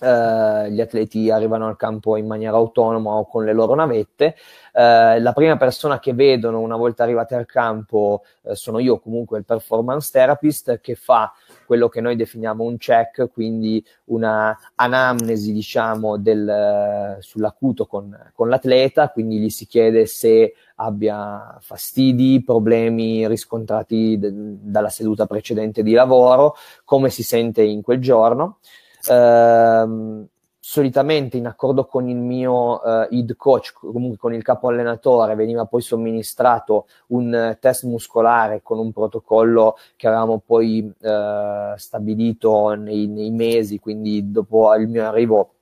Uh, 0.00 0.64
gli 0.68 0.80
atleti 0.80 1.30
arrivano 1.30 1.66
al 1.66 1.76
campo 1.76 2.16
in 2.16 2.26
maniera 2.26 2.56
autonoma 2.56 3.10
o 3.10 3.26
con 3.26 3.44
le 3.44 3.52
loro 3.52 3.74
navette. 3.74 4.34
Uh, 4.72 5.20
la 5.20 5.32
prima 5.34 5.58
persona 5.58 5.98
che 5.98 6.14
vedono 6.14 6.60
una 6.60 6.76
volta 6.76 7.02
arrivati 7.02 7.34
al 7.34 7.44
campo 7.44 8.22
uh, 8.40 8.54
sono 8.54 8.78
io, 8.78 8.98
comunque 8.98 9.36
il 9.36 9.44
performance 9.44 10.08
therapist, 10.10 10.80
che 10.80 10.94
fa 10.94 11.30
quello 11.66 11.90
che 11.90 12.00
noi 12.00 12.16
definiamo 12.16 12.64
un 12.64 12.78
check, 12.78 13.30
quindi 13.30 13.84
una 14.06 14.58
anamnesi, 14.76 15.52
diciamo, 15.52 16.16
del, 16.16 17.18
sull'acuto 17.20 17.84
con, 17.84 18.16
con 18.32 18.48
l'atleta, 18.48 19.10
quindi 19.10 19.38
gli 19.38 19.50
si 19.50 19.66
chiede 19.66 20.06
se 20.06 20.54
abbia 20.76 21.58
fastidi, 21.60 22.42
problemi 22.42 23.28
riscontrati 23.28 24.18
d- 24.18 24.30
dalla 24.32 24.88
seduta 24.88 25.26
precedente 25.26 25.82
di 25.82 25.92
lavoro, 25.92 26.54
come 26.86 27.10
si 27.10 27.22
sente 27.22 27.60
in 27.62 27.82
quel 27.82 28.00
giorno. 28.00 28.60
Ehm, 29.08 30.28
solitamente 30.70 31.36
in 31.38 31.46
accordo 31.46 31.86
con 31.86 32.08
il 32.08 32.16
mio 32.16 32.80
uh, 32.80 33.06
id 33.10 33.34
coach, 33.36 33.72
comunque 33.72 34.18
con 34.18 34.34
il 34.34 34.42
capo 34.42 34.68
allenatore, 34.68 35.34
veniva 35.34 35.64
poi 35.64 35.80
somministrato 35.80 36.86
un 37.08 37.56
test 37.58 37.84
muscolare 37.84 38.60
con 38.62 38.78
un 38.78 38.92
protocollo 38.92 39.76
che 39.96 40.06
avevamo 40.06 40.40
poi 40.44 40.80
uh, 40.82 41.76
stabilito 41.76 42.74
nei, 42.74 43.08
nei, 43.08 43.30
mesi, 43.30 43.80
quindi 43.80 44.30
dopo 44.30 44.72
il 44.76 44.86
mio 44.86 45.08
arrivo 45.08 45.54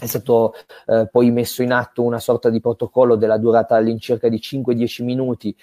è 0.00 0.06
stato 0.06 0.54
uh, 0.86 1.06
poi 1.08 1.30
messo 1.30 1.62
in 1.62 1.72
atto 1.72 2.02
una 2.02 2.18
sorta 2.18 2.50
di 2.50 2.60
protocollo 2.60 3.16
della 3.16 3.38
durata 3.38 3.76
all'incirca 3.76 4.28
di 4.28 4.38
5-10 4.38 5.04
minuti 5.04 5.54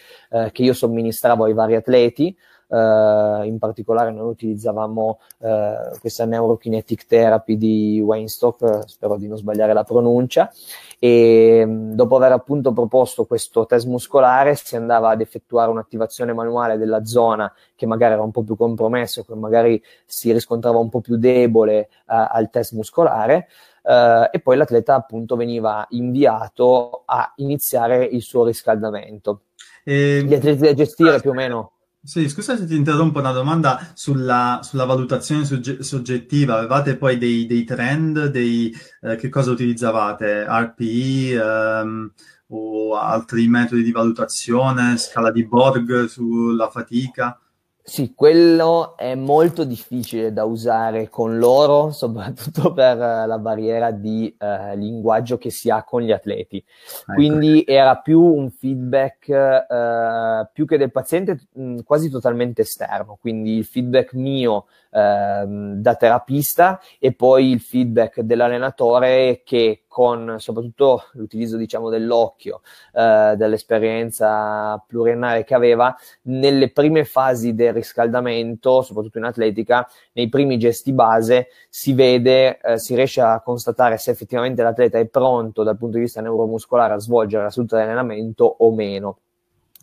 che 0.52 0.62
io 0.62 0.74
somministravo 0.74 1.46
ai 1.46 1.54
vari 1.54 1.76
atleti. 1.76 2.38
Uh, 2.68 3.44
in 3.44 3.58
particolare 3.60 4.12
noi 4.12 4.32
utilizzavamo 4.32 5.20
uh, 5.38 6.00
questa 6.00 6.26
neurokinetic 6.26 7.06
therapy 7.06 7.58
di 7.58 8.02
Weinstock, 8.04 8.88
spero 8.88 9.18
di 9.18 9.28
non 9.28 9.38
sbagliare 9.38 9.72
la 9.74 9.84
pronuncia, 9.84 10.52
e 10.98 11.64
mm, 11.64 11.92
dopo 11.92 12.16
aver 12.16 12.32
appunto 12.32 12.74
proposto 12.74 13.26
questo 13.26 13.68
test 13.68 13.86
muscolare 13.86 14.56
si 14.56 14.76
andava 14.76 15.10
ad 15.12 15.22
effettuare 15.22 15.70
un'attivazione 15.70 16.34
manuale 16.34 16.78
della 16.78 17.06
zona 17.06 17.54
che 17.76 17.86
magari 17.86 18.14
era 18.14 18.24
un 18.24 18.32
po' 18.32 18.42
più 18.42 18.56
compromesso, 18.56 19.24
che 19.24 19.36
magari 19.36 19.82
si 20.06 20.32
riscontrava 20.32 20.80
un 20.80 20.90
po' 20.90 21.02
più 21.02 21.18
debole 21.18 21.90
uh, 22.08 22.26
al 22.30 22.50
test 22.50 22.74
muscolare. 22.74 23.48
e 23.86 24.40
poi 24.42 24.58
l'atleta 24.58 24.96
appunto 24.96 25.36
veniva 25.36 25.86
inviato 25.92 27.04
a 27.06 27.32
iniziare 27.36 28.04
il 28.04 28.24
suo 28.24 28.44
riscaldamento. 28.44 29.42
E... 29.84 30.24
Gli 30.26 30.34
atleti 30.34 30.64
da 30.64 30.74
gestire 30.74 31.22
più 31.22 31.30
o 31.30 31.34
meno 31.34 31.75
sì, 32.06 32.30
scusa 32.30 32.56
se 32.56 32.66
ti 32.66 32.76
interrompo 32.76 33.20
una 33.20 33.32
domanda 33.32 33.92
sulla, 33.96 34.60
sulla 34.62 34.86
valutazione 34.86 35.44
sogge- 35.44 35.82
soggettiva. 35.82 36.58
Avevate 36.58 36.98
poi 36.98 37.18
dei, 37.18 37.46
dei 37.48 37.64
trend, 37.64 38.28
dei, 38.28 38.72
eh, 39.02 39.16
che 39.16 39.28
cosa 39.30 39.52
utilizzavate? 39.52 40.46
RPI 40.48 41.32
ehm, 41.34 42.12
o 42.50 42.96
altri 42.96 43.48
metodi 43.48 43.82
di 43.82 43.92
valutazione, 43.92 44.98
scala 44.98 45.32
di 45.32 45.48
Borg 45.48 46.06
sulla 46.06 46.70
fatica? 46.70 47.40
Sì, 47.88 48.16
quello 48.16 48.98
è 48.98 49.14
molto 49.14 49.64
difficile 49.64 50.34
da 50.34 50.44
usare 50.44 51.08
con 51.08 51.38
loro, 51.38 51.92
soprattutto 51.94 52.74
per 52.74 52.98
la 52.98 53.38
barriera 53.38 53.92
di 53.92 54.36
eh, 54.40 54.76
linguaggio 54.76 55.38
che 55.38 55.52
si 55.52 55.70
ha 55.70 55.84
con 55.84 56.02
gli 56.02 56.12
atleti. 56.12 56.58
Ecco. 56.58 57.14
Quindi 57.14 57.64
era 57.64 57.98
più 57.98 58.20
un 58.22 58.50
feedback, 58.50 59.30
eh, 59.30 60.50
più 60.52 60.66
che 60.66 60.80
del 60.80 60.92
paziente, 60.92 61.42
mh, 61.54 61.82
quasi 61.82 62.10
totalmente 62.10 62.64
esterno. 62.64 63.20
Quindi 63.22 63.58
il 63.58 63.66
feedback 63.66 64.14
mio 64.14 64.66
eh, 64.90 65.46
da 65.46 65.96
terapista 65.96 66.82
e 66.98 67.14
poi 67.14 67.52
il 67.52 67.60
feedback 67.60 68.22
dell'allenatore 68.22 69.44
che 69.46 69.85
con 69.96 70.36
soprattutto 70.40 71.06
l'utilizzo 71.14 71.56
diciamo 71.56 71.88
dell'occhio, 71.88 72.60
eh, 72.92 73.36
dell'esperienza 73.38 74.78
pluriennale 74.86 75.46
che 75.46 75.54
aveva, 75.54 75.96
nelle 76.24 76.70
prime 76.70 77.06
fasi 77.06 77.56
del 77.56 77.72
riscaldamento, 77.72 78.82
soprattutto 78.82 79.20
in 79.20 79.24
atletica, 79.24 79.88
nei 80.12 80.28
primi 80.28 80.58
gesti 80.58 80.92
base, 80.92 81.48
si 81.70 81.94
vede, 81.94 82.60
eh, 82.60 82.78
si 82.78 82.94
riesce 82.94 83.22
a 83.22 83.40
constatare 83.40 83.98
se 83.98 84.12
effettivamente 84.12 84.64
l'atleta 84.64 85.00
è 85.00 85.06
pronto 85.06 85.64
dal 85.64 85.78
punto 85.78 85.96
di 85.96 86.04
vista 86.04 86.20
neuromuscolare 86.20 86.96
a 86.96 87.00
svolgere 87.00 87.44
la 87.44 87.50
seduta 87.50 87.78
di 87.78 87.84
allenamento 87.84 88.44
o 88.44 88.74
meno 88.74 89.20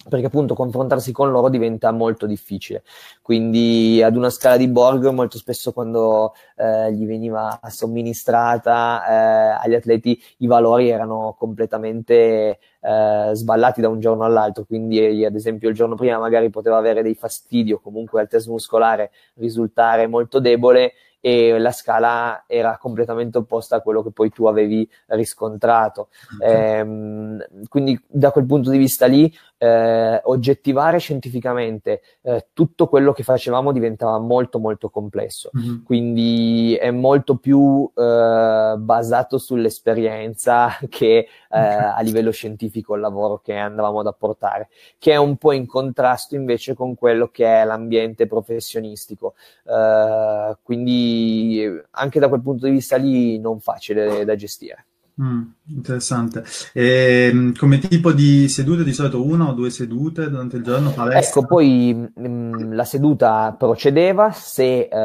perché 0.08 0.26
appunto 0.26 0.54
confrontarsi 0.54 1.12
con 1.12 1.30
loro 1.30 1.48
diventa 1.48 1.90
molto 1.92 2.26
difficile. 2.26 2.82
Quindi 3.20 4.02
ad 4.02 4.16
una 4.16 4.30
scala 4.30 4.56
di 4.56 4.68
Borg 4.68 5.08
molto 5.08 5.38
spesso 5.38 5.72
quando 5.72 6.34
eh, 6.56 6.92
gli 6.92 7.06
veniva 7.06 7.60
somministrata 7.68 9.04
eh, 9.06 9.64
agli 9.64 9.74
atleti 9.74 10.20
i 10.38 10.46
valori 10.46 10.88
erano 10.88 11.34
completamente 11.38 12.58
eh, 12.80 13.30
sballati 13.32 13.80
da 13.80 13.88
un 13.88 14.00
giorno 14.00 14.24
all'altro, 14.24 14.64
quindi 14.64 15.24
ad 15.24 15.34
esempio 15.34 15.68
il 15.68 15.74
giorno 15.74 15.94
prima 15.94 16.18
magari 16.18 16.50
poteva 16.50 16.78
avere 16.78 17.02
dei 17.02 17.14
fastidi 17.14 17.72
o 17.72 17.80
comunque 17.80 18.20
al 18.20 18.28
test 18.28 18.48
muscolare 18.48 19.12
risultare 19.34 20.06
molto 20.06 20.40
debole 20.40 20.92
e 21.24 21.56
la 21.56 21.70
scala 21.70 22.42
era 22.48 22.76
completamente 22.78 23.38
opposta 23.38 23.76
a 23.76 23.80
quello 23.80 24.02
che 24.02 24.10
poi 24.10 24.30
tu 24.30 24.46
avevi 24.46 24.88
riscontrato. 25.06 26.08
Okay. 26.34 26.78
Ehm, 26.78 27.44
quindi 27.68 27.98
da 28.08 28.32
quel 28.32 28.44
punto 28.44 28.70
di 28.70 28.78
vista 28.78 29.06
lì 29.06 29.32
eh, 29.62 30.20
oggettivare 30.24 30.98
scientificamente 30.98 32.02
eh, 32.22 32.48
tutto 32.52 32.88
quello 32.88 33.12
che 33.12 33.22
facevamo 33.22 33.70
diventava 33.70 34.18
molto 34.18 34.58
molto 34.58 34.90
complesso. 34.90 35.50
Mm-hmm. 35.56 35.84
Quindi 35.84 36.74
è 36.74 36.90
molto 36.90 37.36
più 37.36 37.88
eh, 37.94 38.74
basato 38.76 39.38
sull'esperienza 39.38 40.76
che 40.90 41.16
eh, 41.16 41.28
a 41.48 42.00
livello 42.00 42.32
scientifico 42.32 42.96
il 42.96 43.02
lavoro 43.02 43.38
che 43.38 43.54
andavamo 43.54 44.00
ad 44.00 44.08
apportare, 44.08 44.68
che 44.98 45.12
è 45.12 45.16
un 45.16 45.36
po' 45.36 45.52
in 45.52 45.66
contrasto 45.66 46.34
invece 46.34 46.74
con 46.74 46.96
quello 46.96 47.28
che 47.28 47.46
è 47.46 47.64
l'ambiente 47.64 48.26
professionistico. 48.26 49.34
Eh, 49.64 50.56
quindi 50.60 51.64
anche 51.90 52.18
da 52.18 52.28
quel 52.28 52.42
punto 52.42 52.66
di 52.66 52.72
vista 52.72 52.96
lì 52.96 53.38
non 53.38 53.60
facile 53.60 54.24
da 54.24 54.34
gestire. 54.34 54.86
Mm, 55.22 55.42
interessante. 55.68 56.42
E, 56.72 57.28
ehm, 57.30 57.54
come 57.54 57.78
tipo 57.78 58.12
di 58.12 58.48
sedute, 58.48 58.82
di 58.82 58.92
solito 58.92 59.24
una 59.24 59.48
o 59.48 59.52
due 59.52 59.70
sedute 59.70 60.28
durante 60.28 60.56
il 60.56 60.64
giorno? 60.64 60.90
Palestra? 60.90 61.20
Ecco, 61.20 61.46
poi 61.46 61.94
mh, 61.94 62.28
mm, 62.28 62.72
la 62.72 62.84
seduta 62.84 63.54
procedeva, 63.56 64.32
se 64.32 64.88
uh, 64.90 64.96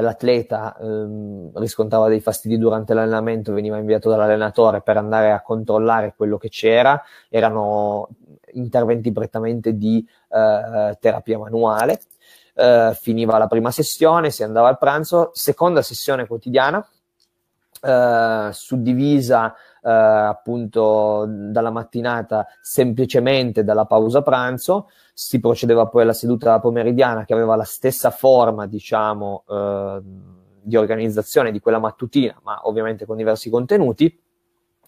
l'atleta 0.00 0.76
um, 0.80 1.50
riscontrava 1.56 2.08
dei 2.08 2.20
fastidi 2.20 2.56
durante 2.56 2.94
l'allenamento 2.94 3.52
veniva 3.52 3.76
inviato 3.76 4.08
dall'allenatore 4.08 4.80
per 4.80 4.96
andare 4.96 5.32
a 5.32 5.42
controllare 5.42 6.14
quello 6.16 6.38
che 6.38 6.48
c'era, 6.48 7.02
erano 7.28 8.08
interventi 8.52 9.12
prettamente 9.12 9.76
di 9.76 10.06
uh, 10.28 10.96
terapia 10.98 11.38
manuale. 11.38 12.00
Uh, 12.54 12.94
finiva 12.94 13.36
la 13.36 13.48
prima 13.48 13.70
sessione, 13.70 14.30
si 14.30 14.42
andava 14.42 14.68
al 14.68 14.78
pranzo, 14.78 15.30
seconda 15.34 15.82
sessione 15.82 16.26
quotidiana, 16.26 16.82
eh, 17.86 18.52
suddivisa 18.52 19.54
eh, 19.54 19.90
appunto 19.90 21.24
dalla 21.28 21.70
mattinata 21.70 22.46
semplicemente 22.60 23.62
dalla 23.62 23.84
pausa 23.84 24.22
pranzo, 24.22 24.88
si 25.14 25.38
procedeva 25.38 25.86
poi 25.86 26.02
alla 26.02 26.12
seduta 26.12 26.58
pomeridiana 26.58 27.24
che 27.24 27.32
aveva 27.32 27.54
la 27.54 27.64
stessa 27.64 28.10
forma, 28.10 28.66
diciamo, 28.66 29.44
eh, 29.48 30.00
di 30.60 30.76
organizzazione 30.76 31.52
di 31.52 31.60
quella 31.60 31.78
mattutina, 31.78 32.38
ma 32.42 32.60
ovviamente 32.64 33.06
con 33.06 33.16
diversi 33.16 33.48
contenuti. 33.48 34.20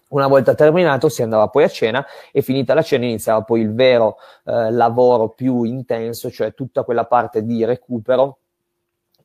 Una 0.09 0.27
volta 0.27 0.55
terminato 0.55 1.07
si 1.07 1.21
andava 1.21 1.47
poi 1.49 1.63
a 1.63 1.67
cena 1.69 2.05
e 2.31 2.41
finita 2.41 2.73
la 2.73 2.81
cena 2.81 3.05
iniziava 3.05 3.43
poi 3.43 3.61
il 3.61 3.73
vero 3.73 4.17
eh, 4.43 4.71
lavoro 4.71 5.29
più 5.29 5.63
intenso, 5.63 6.29
cioè 6.31 6.53
tutta 6.53 6.83
quella 6.83 7.05
parte 7.05 7.45
di 7.45 7.63
recupero 7.63 8.39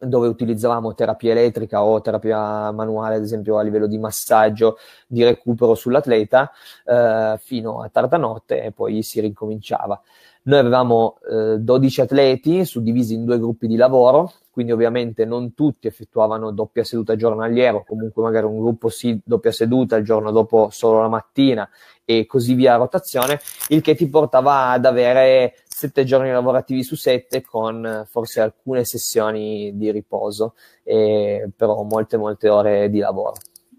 dove 0.07 0.29
utilizzavamo 0.29 0.95
terapia 0.95 1.33
elettrica 1.33 1.83
o 1.83 2.01
terapia 2.01 2.71
manuale, 2.73 3.17
ad 3.17 3.23
esempio 3.23 3.59
a 3.59 3.63
livello 3.63 3.87
di 3.87 3.99
massaggio, 3.99 4.79
di 5.07 5.23
recupero 5.25 5.75
sull'atleta, 5.75 6.51
eh, 6.85 7.37
fino 7.41 7.83
a 7.83 7.89
tarda 7.89 8.17
notte 8.17 8.63
e 8.63 8.73
poi 8.73 9.03
si 9.03 9.21
ricominciava. 9.21 10.01
Noi 10.45 10.59
avevamo 10.59 11.19
eh, 11.31 11.59
12 11.59 12.01
atleti 12.03 12.65
suddivisi 12.65 13.15
in 13.15 13.25
due 13.25 13.39
gruppi 13.39 13.67
di 13.67 13.77
lavoro, 13.77 14.33
quindi 14.55 14.71
ovviamente 14.71 15.25
non 15.25 15.53
tutti 15.53 15.89
effettuavano 15.89 16.53
doppia 16.53 16.85
seduta 16.85 17.17
giornaliera, 17.17 17.83
comunque 17.85 18.23
magari 18.23 18.47
un 18.47 18.61
gruppo 18.61 18.89
sì, 18.89 19.21
doppia 19.25 19.51
seduta, 19.51 19.97
il 19.97 20.05
giorno 20.05 20.31
dopo 20.31 20.69
solo 20.71 21.01
la 21.01 21.09
mattina 21.09 21.69
e 22.05 22.25
così 22.25 22.55
via 22.55 22.75
a 22.75 22.77
rotazione, 22.77 23.41
il 23.71 23.83
che 23.83 23.97
ti 23.97 24.09
portava 24.09 24.71
ad 24.71 24.85
avere 24.85 25.57
sette 25.67 26.05
giorni 26.05 26.31
lavorativi 26.31 26.85
su 26.85 26.95
sette 26.95 27.43
con 27.43 28.07
forse 28.09 28.41
alcune 28.41 28.85
sessioni 28.85 29.77
di 29.77 29.91
riposo, 29.91 30.55
e, 30.85 31.51
però 31.57 31.83
molte 31.83 32.17
molte 32.17 32.49
ore 32.49 32.89
di 32.91 33.01
lavoro. 33.01 33.35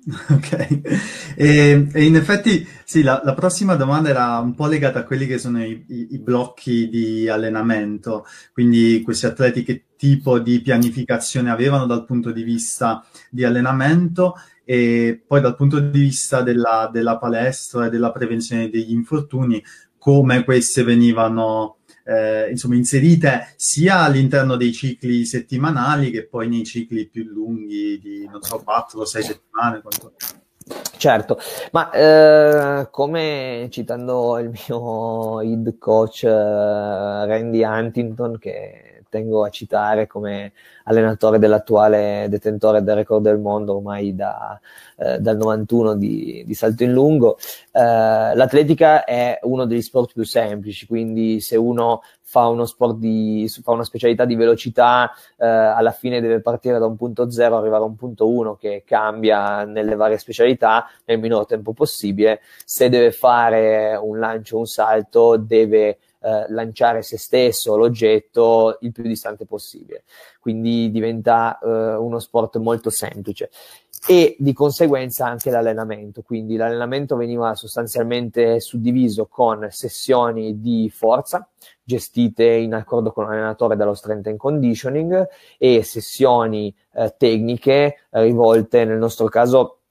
Ok, 0.29 0.81
e, 1.35 1.87
e, 1.91 2.03
in 2.03 2.15
effetti 2.15 2.67
sì, 2.83 3.01
la, 3.01 3.21
la, 3.23 3.33
prossima 3.33 3.73
domanda 3.73 4.09
era 4.09 4.37
un 4.37 4.53
po' 4.53 4.67
legata 4.67 4.99
a 4.99 5.03
quelli 5.03 5.25
che 5.25 5.39
sono 5.39 5.63
i, 5.63 5.83
i, 5.87 6.07
i, 6.11 6.19
blocchi 6.19 6.87
di 6.89 7.27
allenamento, 7.27 8.23
quindi 8.53 9.01
questi 9.03 9.25
atleti 9.25 9.63
che 9.63 9.85
tipo 9.97 10.37
di 10.37 10.61
pianificazione 10.61 11.49
avevano 11.49 11.87
dal 11.87 12.05
punto 12.05 12.31
di 12.31 12.43
vista 12.43 13.03
di 13.31 13.43
allenamento 13.43 14.35
e 14.63 15.23
poi 15.25 15.41
dal 15.41 15.55
punto 15.55 15.79
di 15.79 15.99
vista 15.99 16.43
della, 16.43 16.87
della 16.91 17.17
palestra 17.17 17.87
e 17.87 17.89
della 17.89 18.11
prevenzione 18.11 18.69
degli 18.69 18.91
infortuni, 18.91 19.63
come 19.97 20.43
queste 20.43 20.83
venivano 20.83 21.77
eh, 22.05 22.49
insomma, 22.51 22.75
inserite 22.75 23.53
sia 23.55 24.01
all'interno 24.01 24.55
dei 24.55 24.71
cicli 24.71 25.25
settimanali 25.25 26.11
che 26.11 26.27
poi 26.27 26.47
nei 26.47 26.63
cicli 26.63 27.07
più 27.07 27.23
lunghi 27.23 27.99
di, 27.99 28.29
non 28.31 28.41
so, 28.41 28.63
4-6 28.63 29.03
settimane. 29.03 29.81
Quanto... 29.81 30.13
Certo, 30.97 31.39
ma 31.71 31.91
eh, 31.91 32.87
come 32.91 33.67
citando 33.71 34.37
il 34.37 34.49
mio 34.49 35.41
head 35.41 35.77
coach 35.79 36.23
eh, 36.23 36.29
Randy 36.29 37.63
Huntington, 37.63 38.37
che 38.37 38.84
tengo 39.09 39.43
a 39.43 39.49
citare 39.49 40.07
come 40.07 40.53
allenatore 40.83 41.39
dell'attuale 41.39 42.27
detentore 42.29 42.83
del 42.83 42.95
record 42.95 43.23
del 43.23 43.39
mondo 43.39 43.75
ormai 43.75 44.15
da, 44.15 44.59
eh, 44.97 45.19
dal 45.19 45.37
91 45.37 45.95
di, 45.95 46.43
di, 46.45 46.53
salto 46.53 46.83
in 46.83 46.91
lungo. 46.91 47.37
Eh, 47.71 47.79
l'atletica 48.35 49.03
è 49.03 49.39
uno 49.43 49.65
degli 49.65 49.81
sport 49.81 50.13
più 50.13 50.23
semplici, 50.23 50.85
quindi 50.85 51.39
se 51.39 51.55
uno 51.55 52.01
fa 52.21 52.47
uno 52.47 52.65
sport 52.65 52.97
di, 52.97 53.49
fa 53.63 53.71
una 53.71 53.83
specialità 53.83 54.25
di 54.25 54.35
velocità, 54.35 55.11
eh, 55.37 55.45
alla 55.45 55.91
fine 55.91 56.19
deve 56.19 56.41
partire 56.41 56.79
da 56.79 56.85
un 56.85 56.97
punto 56.97 57.29
0, 57.29 57.57
arrivare 57.57 57.83
a 57.83 57.85
un 57.85 57.95
punto 57.95 58.27
1 58.27 58.55
che 58.55 58.83
cambia 58.85 59.63
nelle 59.63 59.95
varie 59.95 60.17
specialità 60.17 60.87
nel 61.05 61.19
minor 61.19 61.45
tempo 61.45 61.71
possibile. 61.71 62.41
Se 62.65 62.89
deve 62.89 63.11
fare 63.11 63.95
un 63.95 64.19
lancio, 64.19 64.57
un 64.57 64.65
salto, 64.65 65.37
deve 65.37 65.99
eh, 66.25 66.45
lanciare 66.49 67.03
se 67.03 67.19
stesso, 67.19 67.77
l'oggetto, 67.77 68.79
il 68.81 68.91
più 68.91 69.03
distante 69.03 69.45
possibile. 69.45 70.05
Quindi 70.39 70.89
diventa 70.89 71.59
eh, 71.59 71.93
uno 71.95 72.17
sport 72.17 72.57
molto 72.57 72.89
semplice 72.89 73.51
e 74.07 74.35
di 74.39 74.51
conseguenza 74.51 75.27
anche 75.27 75.51
l'allenamento. 75.51 76.23
Quindi 76.23 76.55
l'allenamento 76.55 77.15
veniva 77.15 77.53
sostanzialmente 77.53 78.59
suddiviso 78.59 79.27
con 79.27 79.67
sessioni 79.69 80.59
di 80.59 80.89
forza 80.91 81.47
gestite 81.83 82.43
in 82.45 82.73
accordo 82.73 83.11
con 83.11 83.25
l'allenatore 83.25 83.75
dallo 83.75 83.93
strength 83.93 84.25
and 84.25 84.37
conditioning 84.37 85.27
e 85.59 85.83
sessioni 85.83 86.75
eh, 86.93 87.13
tecniche 87.15 88.07
rivolte 88.09 88.83
nel 88.83 88.97
nostro 88.97 89.27
caso 89.27 89.81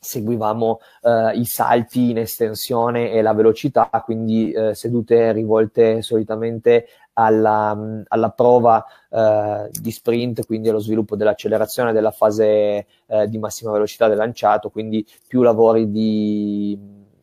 seguivamo 0.00 0.80
eh, 1.02 1.38
i 1.38 1.44
salti 1.44 2.10
in 2.10 2.18
estensione 2.18 3.12
e 3.12 3.22
la 3.22 3.32
velocità, 3.32 3.88
quindi 4.04 4.50
eh, 4.50 4.74
sedute 4.74 5.32
rivolte 5.32 6.02
solitamente 6.02 6.86
alla, 7.14 7.76
alla 8.06 8.30
prova 8.30 8.84
eh, 9.10 9.68
di 9.72 9.90
sprint, 9.90 10.46
quindi 10.46 10.68
allo 10.68 10.78
sviluppo 10.78 11.16
dell'accelerazione 11.16 11.92
della 11.92 12.12
fase 12.12 12.86
eh, 13.06 13.28
di 13.28 13.38
massima 13.38 13.72
velocità 13.72 14.08
del 14.08 14.16
lanciato, 14.16 14.70
quindi 14.70 15.04
più 15.26 15.42
lavori 15.42 15.90
di, 15.90 16.78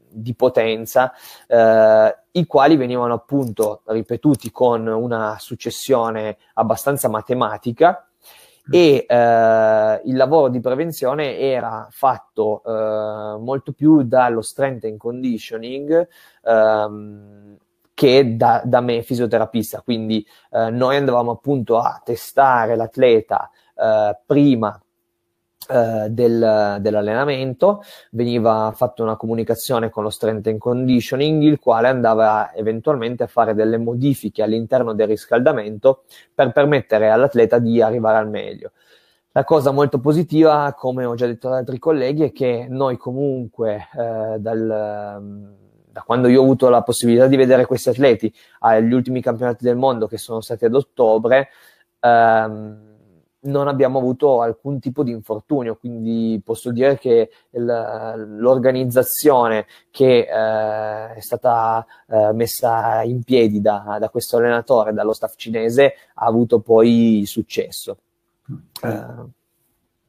di 0.09 0.33
potenza, 0.35 1.13
eh, 1.47 2.17
i 2.31 2.45
quali 2.45 2.75
venivano 2.75 3.13
appunto 3.13 3.81
ripetuti 3.85 4.51
con 4.51 4.85
una 4.85 5.37
successione 5.39 6.37
abbastanza 6.55 7.07
matematica 7.07 8.05
e 8.69 9.05
eh, 9.07 10.01
il 10.05 10.15
lavoro 10.15 10.49
di 10.49 10.59
prevenzione 10.59 11.37
era 11.37 11.87
fatto 11.91 12.63
eh, 12.65 13.37
molto 13.39 13.73
più 13.73 14.03
dallo 14.03 14.41
strength 14.41 14.85
and 14.85 14.97
conditioning 14.97 16.07
ehm, 16.43 17.57
che 17.93 18.35
da, 18.35 18.61
da, 18.65 18.81
me 18.81 19.01
fisioterapista. 19.03 19.81
Quindi 19.81 20.25
eh, 20.51 20.69
noi 20.69 20.97
andavamo 20.97 21.31
appunto 21.31 21.77
a 21.77 22.01
testare 22.03 22.75
l'atleta 22.75 23.49
eh, 23.75 24.17
prima 24.25 24.79
eh, 25.69 26.07
del, 26.09 26.77
dell'allenamento, 26.79 27.83
veniva 28.11 28.71
fatta 28.75 29.03
una 29.03 29.15
comunicazione 29.15 29.89
con 29.89 30.03
lo 30.03 30.09
strength 30.09 30.47
and 30.47 30.57
conditioning, 30.57 31.41
il 31.43 31.59
quale 31.59 31.87
andava 31.87 32.53
eventualmente 32.53 33.23
a 33.23 33.27
fare 33.27 33.53
delle 33.53 33.77
modifiche 33.77 34.43
all'interno 34.43 34.93
del 34.93 35.07
riscaldamento 35.07 36.03
per 36.33 36.51
permettere 36.51 37.09
all'atleta 37.09 37.59
di 37.59 37.81
arrivare 37.81 38.17
al 38.17 38.29
meglio. 38.29 38.71
La 39.31 39.43
cosa 39.43 39.71
molto 39.71 39.99
positiva, 39.99 40.73
come 40.77 41.03
ho 41.03 41.13
già 41.15 41.25
detto 41.25 41.47
ad 41.47 41.55
altri 41.55 41.77
colleghi, 41.77 42.23
è 42.23 42.31
che 42.31 42.67
noi 42.69 42.95
comunque 42.95 43.87
eh, 43.93 44.39
dal, 44.39 45.51
da 45.95 46.01
quando 46.01 46.27
io 46.27 46.41
ho 46.41 46.43
avuto 46.43 46.69
la 46.69 46.83
possibilità 46.83 47.27
di 47.27 47.35
vedere 47.35 47.65
questi 47.65 47.89
atleti 47.89 48.33
agli 48.59 48.93
ultimi 48.93 49.21
campionati 49.21 49.63
del 49.63 49.75
mondo 49.77 50.07
che 50.07 50.17
sono 50.17 50.41
stati 50.41 50.65
ad 50.65 50.73
ottobre, 50.73 51.49
ehm, 51.99 52.94
non 53.45 53.67
abbiamo 53.67 53.99
avuto 53.99 54.41
alcun 54.41 54.79
tipo 54.79 55.03
di 55.03 55.11
infortunio, 55.11 55.75
quindi 55.75 56.41
posso 56.43 56.71
dire 56.71 56.97
che 56.97 57.29
l'organizzazione 57.51 59.65
che 59.91 60.19
eh, 60.19 61.13
è 61.13 61.19
stata 61.19 61.85
eh, 62.07 62.31
messa 62.33 63.03
in 63.03 63.21
piedi 63.23 63.61
da, 63.61 63.97
da, 63.99 64.09
questo 64.09 64.37
allenatore, 64.37 64.93
dallo 64.93 65.13
staff 65.13 65.33
cinese, 65.35 65.93
ha 66.15 66.25
avuto 66.25 66.59
poi 66.59 67.23
successo. 67.25 67.97
Eh. 68.81 69.43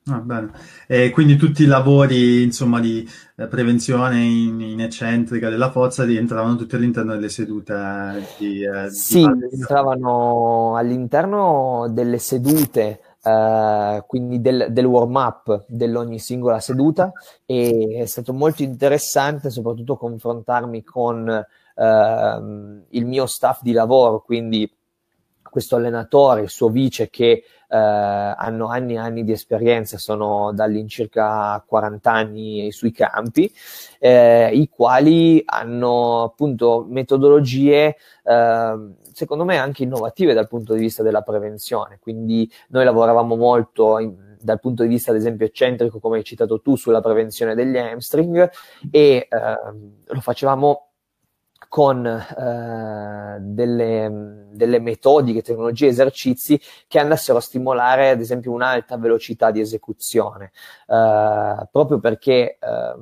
Ah, 0.09 0.21
bene. 0.21 0.53
E 0.87 1.11
quindi 1.11 1.35
tutti 1.35 1.65
i 1.65 1.67
lavori 1.67 2.45
insomma, 2.45 2.79
di 2.79 3.05
eh, 3.35 3.49
prevenzione 3.49 4.23
in, 4.23 4.61
in, 4.61 4.81
eccentrica 4.81 5.51
della 5.51 5.73
forza 5.73 6.05
rientravano 6.05 6.55
tutti 6.55 6.77
all'interno 6.77 7.15
delle 7.15 7.29
sedute 7.29 8.25
di, 8.39 8.63
eh, 8.63 8.89
sì, 8.89 9.25
entravano 9.25 10.77
all'interno 10.77 11.89
delle 11.91 12.19
sedute 12.19 13.01
Uh, 13.27 14.07
quindi 14.07 14.41
del, 14.41 14.69
del 14.71 14.85
warm 14.85 15.17
up 15.17 15.65
dell'ogni 15.67 16.21
singola 16.21 16.61
seduta. 16.61 17.11
E 17.45 17.99
è 18.01 18.07
stato 18.07 18.33
molto 18.33 18.63
interessante 18.63 19.51
soprattutto 19.51 19.97
confrontarmi 19.97 20.85
con 20.85 21.27
uh, 21.27 22.85
il 22.91 23.05
mio 23.05 23.27
staff 23.27 23.63
di 23.63 23.73
lavoro, 23.73 24.23
quindi 24.23 24.73
questo 25.57 25.77
allenatore, 25.77 26.43
il 26.43 26.51
suo 26.51 26.69
vice 26.69 27.09
che 27.09 27.43
eh, 27.67 27.77
hanno 27.79 28.67
anni 28.67 28.93
e 28.93 28.99
anni 28.99 29.25
di 29.25 29.33
esperienza, 29.33 29.97
sono 29.97 30.53
dall'incirca 30.53 31.65
40 31.67 32.13
anni 32.13 32.71
sui 32.73 32.93
campi, 32.93 33.51
eh, 33.99 34.51
i 34.53 34.69
quali 34.69 35.43
hanno 35.47 36.25
appunto 36.25 36.85
metodologie 36.87 37.97
eh, 38.23 38.91
secondo 39.15 39.47
me 39.47 39.57
anche 39.57 39.85
innovative 39.85 40.35
dal 40.35 40.47
punto 40.47 40.75
di 40.75 40.81
vista 40.81 41.03
della 41.03 41.23
prevenzione. 41.23 41.97
Quindi 42.03 42.53
noi 42.69 42.85
lavoravamo 42.85 43.35
molto 43.35 43.99
in, 43.99 44.15
dal 44.39 44.61
punto 44.61 44.83
di 44.83 44.91
vista, 44.91 45.11
ad 45.11 45.17
esempio, 45.17 45.47
eccentrico, 45.47 46.01
come 46.01 46.19
hai 46.19 46.25
citato 46.25 46.61
tu, 46.61 46.77
sulla 46.77 47.01
prevenzione 47.01 47.55
degli 47.55 47.79
hamstring 47.79 48.51
e 48.91 49.27
ehm, 49.27 49.93
lo 50.05 50.21
facevamo 50.21 50.87
con 51.77 52.07
eh, 52.07 53.37
delle, 53.39 54.47
delle, 54.51 54.79
metodiche, 54.81 55.43
tecnologie, 55.43 55.89
esercizi 55.89 56.59
che 56.89 56.99
andassero 56.99 57.37
a 57.37 57.43
stimolare 57.43 58.09
ad 58.09 58.21
esempio 58.21 58.53
un'alta 58.53 58.97
velocità 58.97 59.51
di 59.51 59.61
esecuzione, 59.61 60.53
eh, 60.89 61.69
proprio 61.71 61.99
perché 61.99 62.57
eh, 62.59 62.59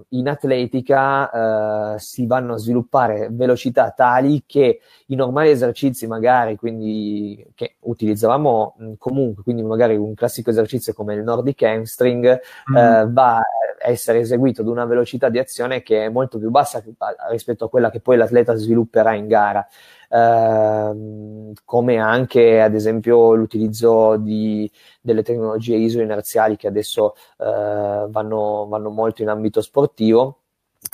in 0.08 0.26
atletica 0.26 1.94
eh, 1.94 1.98
si 2.00 2.26
vanno 2.26 2.54
a 2.54 2.58
sviluppare 2.58 3.28
velocità 3.30 3.92
tali 3.92 4.42
che 4.44 4.80
i 5.06 5.14
normali 5.14 5.50
esercizi 5.50 6.08
magari, 6.08 6.56
quindi 6.56 7.46
che 7.54 7.76
utilizzavamo 7.78 8.74
mh, 8.76 8.92
comunque, 8.98 9.44
quindi 9.44 9.62
magari 9.62 9.94
un 9.94 10.14
classico 10.14 10.50
esercizio 10.50 10.94
come 10.94 11.14
il 11.14 11.22
Nordic 11.22 11.62
Hamstring 11.62 12.40
mm. 12.72 13.12
va 13.12 13.40
essere 13.84 14.20
eseguito 14.20 14.62
ad 14.62 14.68
una 14.68 14.86
velocità 14.86 15.28
di 15.28 15.38
azione 15.38 15.82
che 15.82 16.06
è 16.06 16.08
molto 16.08 16.38
più 16.38 16.50
bassa 16.50 16.82
rispetto 17.30 17.66
a 17.66 17.68
quella 17.68 17.90
che 17.90 18.00
poi 18.00 18.16
l'atleta 18.16 18.56
svilupperà 18.64 19.14
in 19.14 19.28
gara. 19.28 19.66
Uh, 20.08 21.52
come 21.64 21.96
anche 21.96 22.60
ad 22.60 22.74
esempio 22.74 23.34
l'utilizzo 23.34 24.16
di, 24.16 24.70
delle 25.00 25.22
tecnologie 25.24 25.74
isoinerziali 25.76 26.56
che 26.56 26.68
adesso 26.68 27.14
uh, 27.38 28.08
vanno, 28.10 28.66
vanno 28.68 28.90
molto 28.90 29.22
in 29.22 29.28
ambito 29.28 29.60
sportivo 29.60 30.38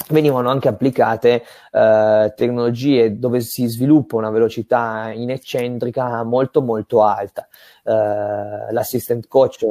venivano 0.09 0.49
anche 0.49 0.69
applicate 0.69 1.43
uh, 1.73 2.33
tecnologie 2.35 3.19
dove 3.19 3.41
si 3.41 3.67
sviluppa 3.67 4.17
una 4.17 4.31
velocità 4.31 5.11
in 5.13 5.31
eccentrica 5.31 6.23
molto 6.23 6.63
molto 6.63 7.03
alta. 7.03 7.47
Uh, 7.83 8.73
l'assistant 8.73 9.27
coach 9.27 9.65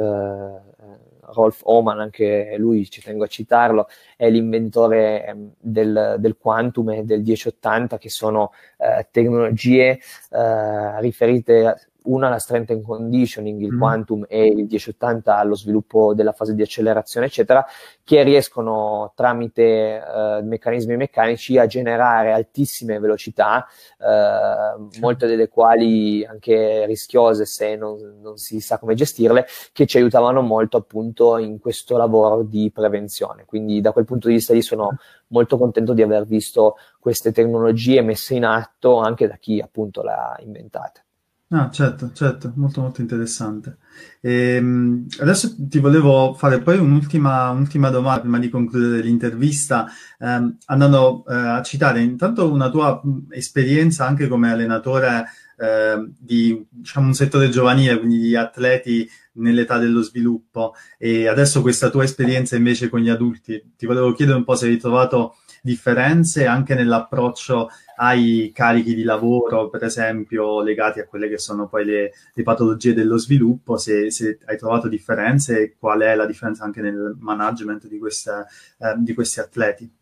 Rolf 1.32 1.60
Oman, 1.64 2.00
anche 2.00 2.54
lui 2.58 2.88
ci 2.90 3.00
tengo 3.02 3.24
a 3.24 3.28
citarlo, 3.28 3.88
è 4.16 4.28
l'inventore 4.30 5.26
ehm, 5.26 5.52
del, 5.58 6.16
del 6.18 6.36
Quantum 6.36 6.90
e 6.90 7.04
del 7.04 7.22
1080, 7.22 7.98
che 7.98 8.08
sono 8.08 8.52
eh, 8.78 9.08
tecnologie 9.10 9.98
eh, 10.30 11.00
riferite 11.00 11.90
una 12.04 12.28
alla 12.28 12.38
strength 12.38 12.70
and 12.70 12.82
conditioning, 12.82 13.60
il 13.60 13.74
mm. 13.74 13.78
quantum 13.78 14.24
e 14.28 14.46
il 14.46 14.66
1080 14.68 15.36
allo 15.36 15.54
sviluppo 15.54 16.14
della 16.14 16.32
fase 16.32 16.54
di 16.54 16.62
accelerazione, 16.62 17.26
eccetera, 17.26 17.64
che 18.04 18.22
riescono 18.22 19.12
tramite 19.14 19.62
eh, 19.62 20.40
meccanismi 20.42 20.96
meccanici 20.96 21.58
a 21.58 21.66
generare 21.66 22.32
altissime 22.32 22.98
velocità, 22.98 23.66
eh, 23.98 24.98
molte 25.00 25.26
delle 25.26 25.48
quali 25.48 26.24
anche 26.24 26.86
rischiose 26.86 27.44
se 27.44 27.76
non, 27.76 28.18
non, 28.20 28.36
si 28.36 28.60
sa 28.60 28.78
come 28.78 28.94
gestirle, 28.94 29.46
che 29.72 29.86
ci 29.86 29.98
aiutavano 29.98 30.40
molto 30.40 30.76
appunto 30.76 31.36
in 31.38 31.58
questo 31.58 31.96
lavoro 31.96 32.42
di 32.42 32.70
prevenzione. 32.72 33.44
Quindi 33.44 33.80
da 33.80 33.92
quel 33.92 34.04
punto 34.04 34.28
di 34.28 34.34
vista 34.34 34.52
lì 34.52 34.62
sono 34.62 34.96
molto 35.28 35.58
contento 35.58 35.92
di 35.92 36.02
aver 36.02 36.24
visto 36.24 36.76
queste 36.98 37.32
tecnologie 37.32 38.02
messe 38.02 38.34
in 38.34 38.44
atto 38.44 38.98
anche 38.98 39.26
da 39.26 39.36
chi 39.36 39.60
appunto 39.60 40.02
le 40.02 40.12
ha 40.12 40.36
inventate. 40.40 41.04
Ah, 41.52 41.68
certo, 41.68 42.12
certo, 42.12 42.52
molto 42.54 42.80
molto 42.80 43.00
interessante. 43.00 43.78
Ehm, 44.20 45.06
adesso 45.18 45.52
ti 45.58 45.80
volevo 45.80 46.32
fare 46.34 46.60
poi 46.60 46.78
un'ultima, 46.78 47.50
un'ultima 47.50 47.90
domanda 47.90 48.20
prima 48.20 48.38
di 48.38 48.48
concludere 48.48 49.02
l'intervista, 49.02 49.88
ehm, 50.20 50.58
andando 50.66 51.24
eh, 51.26 51.34
a 51.34 51.62
citare 51.62 52.02
intanto 52.02 52.48
una 52.52 52.70
tua 52.70 53.02
esperienza 53.30 54.06
anche 54.06 54.28
come 54.28 54.48
allenatore 54.52 55.24
eh, 55.58 56.08
di 56.16 56.64
diciamo, 56.70 57.08
un 57.08 57.14
settore 57.14 57.48
giovanile, 57.48 57.98
quindi 57.98 58.18
di 58.20 58.36
atleti 58.36 59.08
nell'età 59.32 59.78
dello 59.78 60.02
sviluppo, 60.02 60.74
e 60.98 61.26
adesso 61.26 61.62
questa 61.62 61.90
tua 61.90 62.04
esperienza 62.04 62.54
invece 62.54 62.88
con 62.88 63.00
gli 63.00 63.08
adulti. 63.08 63.72
Ti 63.76 63.86
volevo 63.86 64.12
chiedere 64.12 64.36
un 64.38 64.44
po' 64.44 64.54
se 64.54 64.66
hai 64.68 64.76
trovato 64.78 65.34
differenze 65.62 66.46
anche 66.46 66.74
nell'approccio 66.74 67.68
ai 67.96 68.50
carichi 68.54 68.94
di 68.94 69.02
lavoro, 69.02 69.68
per 69.68 69.84
esempio, 69.84 70.62
legati 70.62 71.00
a 71.00 71.06
quelle 71.06 71.28
che 71.28 71.38
sono 71.38 71.68
poi 71.68 71.84
le, 71.84 72.12
le 72.32 72.42
patologie 72.42 72.94
dello 72.94 73.18
sviluppo, 73.18 73.76
se, 73.76 74.10
se, 74.10 74.38
hai 74.46 74.56
trovato 74.56 74.88
differenze 74.88 75.60
e 75.60 75.76
qual 75.78 76.00
è 76.00 76.14
la 76.14 76.26
differenza 76.26 76.64
anche 76.64 76.80
nel 76.80 77.16
management 77.18 77.86
di, 77.88 77.98
queste, 77.98 78.46
eh, 78.78 78.94
di 78.98 79.12
questi 79.14 79.40
atleti. 79.40 79.99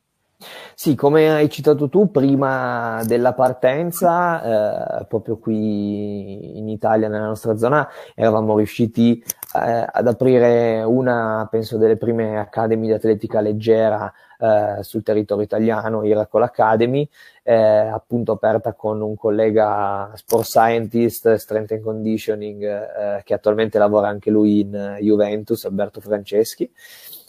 Sì, 0.74 0.94
come 0.94 1.28
hai 1.34 1.50
citato 1.50 1.88
tu, 1.88 2.12
prima 2.12 3.02
della 3.04 3.34
partenza, 3.34 5.00
eh, 5.00 5.04
proprio 5.06 5.36
qui 5.38 6.56
in 6.56 6.68
Italia, 6.68 7.08
nella 7.08 7.26
nostra 7.26 7.56
zona, 7.56 7.88
eravamo 8.14 8.56
riusciti 8.56 9.20
eh, 9.56 9.86
ad 9.90 10.06
aprire 10.06 10.82
una, 10.82 11.48
penso, 11.50 11.76
delle 11.76 11.96
prime 11.96 12.38
academy 12.38 12.86
di 12.86 12.92
atletica 12.92 13.40
leggera 13.40 14.12
eh, 14.38 14.82
sul 14.84 15.02
territorio 15.02 15.42
italiano, 15.42 16.04
Iracle 16.04 16.44
Academy, 16.44 17.08
eh, 17.42 17.54
appunto 17.54 18.30
aperta 18.32 18.74
con 18.74 19.00
un 19.00 19.16
collega 19.16 20.12
sport 20.14 20.44
scientist, 20.44 21.34
strength 21.34 21.72
and 21.72 21.82
conditioning, 21.82 22.62
eh, 22.62 23.22
che 23.24 23.34
attualmente 23.34 23.78
lavora 23.78 24.06
anche 24.06 24.30
lui 24.30 24.60
in 24.60 24.98
Juventus, 25.00 25.64
Alberto 25.64 26.00
Franceschi 26.00 26.70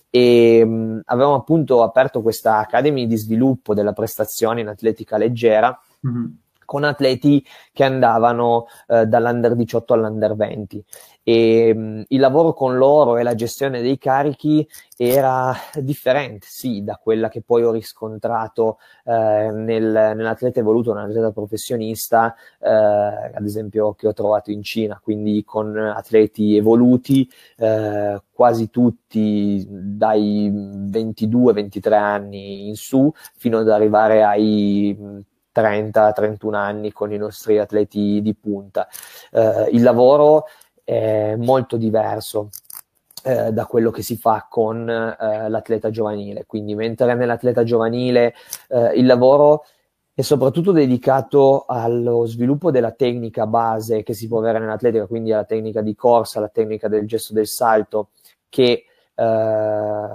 e 0.09 0.65
mh, 0.65 1.01
avevamo 1.05 1.35
appunto 1.35 1.83
aperto 1.83 2.21
questa 2.21 2.57
Academy 2.57 3.07
di 3.07 3.17
sviluppo 3.17 3.73
della 3.73 3.93
prestazione 3.93 4.61
in 4.61 4.67
atletica 4.67 5.17
leggera 5.17 5.77
mm-hmm. 6.07 6.25
Con 6.69 6.83
atleti 6.83 7.43
che 7.73 7.83
andavano 7.83 8.67
eh, 8.89 9.07
dall'under 9.07 9.55
18 9.55 9.93
all'under 9.95 10.35
20 10.35 10.85
e 11.23 11.73
mh, 11.73 12.03
il 12.09 12.19
lavoro 12.19 12.53
con 12.53 12.77
loro 12.77 13.17
e 13.17 13.23
la 13.23 13.33
gestione 13.33 13.81
dei 13.81 13.97
carichi 13.97 14.67
era 14.95 15.51
differente, 15.81 16.45
sì, 16.47 16.83
da 16.83 16.99
quella 17.01 17.27
che 17.29 17.41
poi 17.41 17.63
ho 17.63 17.71
riscontrato 17.71 18.77
eh, 19.05 19.49
nel, 19.51 20.13
nell'atleta 20.15 20.59
evoluto, 20.59 20.93
nell'atleta 20.93 21.31
professionista, 21.31 22.35
eh, 22.59 22.69
ad 22.69 23.43
esempio 23.45 23.93
che 23.93 24.07
ho 24.07 24.13
trovato 24.13 24.51
in 24.51 24.61
Cina, 24.61 24.99
quindi 25.03 25.43
con 25.43 25.75
atleti 25.77 26.55
evoluti, 26.55 27.27
eh, 27.57 28.21
quasi 28.31 28.69
tutti 28.69 29.65
dai 29.69 30.51
22-23 30.51 31.93
anni 31.93 32.67
in 32.67 32.75
su, 32.75 33.11
fino 33.37 33.59
ad 33.59 33.69
arrivare 33.69 34.23
ai 34.23 35.25
30-31 35.61 36.53
anni 36.53 36.91
con 36.91 37.11
i 37.11 37.17
nostri 37.17 37.57
atleti 37.59 38.21
di 38.21 38.35
punta. 38.35 38.87
Eh, 39.31 39.69
il 39.71 39.81
lavoro 39.81 40.45
è 40.83 41.35
molto 41.37 41.77
diverso 41.77 42.49
eh, 43.23 43.51
da 43.51 43.65
quello 43.65 43.91
che 43.91 44.01
si 44.01 44.17
fa 44.17 44.47
con 44.49 44.89
eh, 44.89 45.49
l'atleta 45.49 45.89
giovanile. 45.89 46.45
Quindi, 46.45 46.75
mentre 46.75 47.13
nell'atleta 47.15 47.63
giovanile 47.63 48.33
eh, 48.69 48.93
il 48.95 49.05
lavoro 49.05 49.65
è 50.13 50.21
soprattutto 50.21 50.71
dedicato 50.71 51.65
allo 51.65 52.25
sviluppo 52.25 52.71
della 52.71 52.91
tecnica 52.91 53.47
base 53.47 54.03
che 54.03 54.13
si 54.13 54.27
può 54.27 54.39
avere 54.39 54.59
nell'atletica, 54.59 55.05
quindi 55.05 55.31
alla 55.31 55.45
tecnica 55.45 55.81
di 55.81 55.95
corsa, 55.95 56.39
alla 56.39 56.49
tecnica 56.49 56.87
del 56.87 57.07
gesto 57.07 57.33
del 57.33 57.47
salto, 57.47 58.09
che 58.49 58.83
eh, 59.15 60.07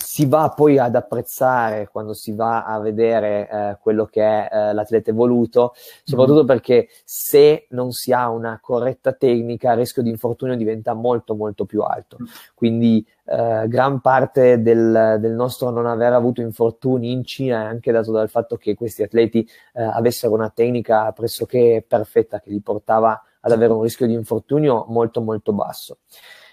si 0.00 0.26
va 0.26 0.52
poi 0.54 0.78
ad 0.78 0.94
apprezzare 0.94 1.88
quando 1.90 2.14
si 2.14 2.32
va 2.32 2.64
a 2.64 2.78
vedere 2.78 3.48
eh, 3.50 3.78
quello 3.80 4.06
che 4.06 4.22
è 4.22 4.48
eh, 4.50 4.72
l'atleta 4.72 5.10
evoluto, 5.10 5.74
soprattutto 6.04 6.44
mm. 6.44 6.46
perché 6.46 6.88
se 7.04 7.66
non 7.70 7.90
si 7.90 8.12
ha 8.12 8.28
una 8.28 8.60
corretta 8.62 9.12
tecnica 9.12 9.72
il 9.72 9.78
rischio 9.78 10.02
di 10.02 10.10
infortunio 10.10 10.56
diventa 10.56 10.94
molto 10.94 11.34
molto 11.34 11.64
più 11.64 11.82
alto. 11.82 12.16
Mm. 12.22 12.26
Quindi 12.54 13.04
eh, 13.24 13.66
gran 13.66 14.00
parte 14.00 14.62
del, 14.62 15.16
del, 15.18 15.32
nostro 15.32 15.70
non 15.70 15.86
aver 15.86 16.12
avuto 16.12 16.40
infortuni 16.42 17.10
in 17.10 17.24
Cina 17.24 17.62
è 17.62 17.66
anche 17.66 17.90
dato 17.90 18.12
dal 18.12 18.30
fatto 18.30 18.56
che 18.56 18.74
questi 18.74 19.02
atleti 19.02 19.46
eh, 19.74 19.82
avessero 19.82 20.32
una 20.32 20.50
tecnica 20.50 21.10
pressoché 21.10 21.84
perfetta 21.86 22.38
che 22.38 22.50
li 22.50 22.60
portava 22.60 23.20
ad 23.40 23.50
avere 23.52 23.72
un 23.72 23.82
rischio 23.82 24.06
di 24.06 24.14
infortunio 24.14 24.84
molto 24.88 25.20
molto 25.20 25.52
basso. 25.52 25.98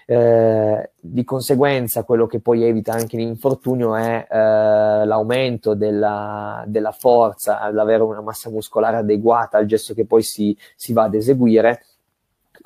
Eh, 0.08 0.90
di 1.00 1.24
conseguenza 1.24 2.04
quello 2.04 2.26
che 2.26 2.38
poi 2.38 2.62
evita 2.62 2.92
anche 2.92 3.16
l'infortunio 3.16 3.96
è 3.96 4.24
eh, 4.30 5.04
l'aumento 5.04 5.74
della, 5.74 6.62
della 6.68 6.92
forza, 6.92 7.68
l'avere 7.72 8.04
una 8.04 8.20
massa 8.20 8.48
muscolare 8.48 8.98
adeguata 8.98 9.58
al 9.58 9.66
gesto 9.66 9.94
che 9.94 10.06
poi 10.06 10.22
si, 10.22 10.56
si 10.76 10.92
va 10.92 11.04
ad 11.04 11.14
eseguire 11.14 11.82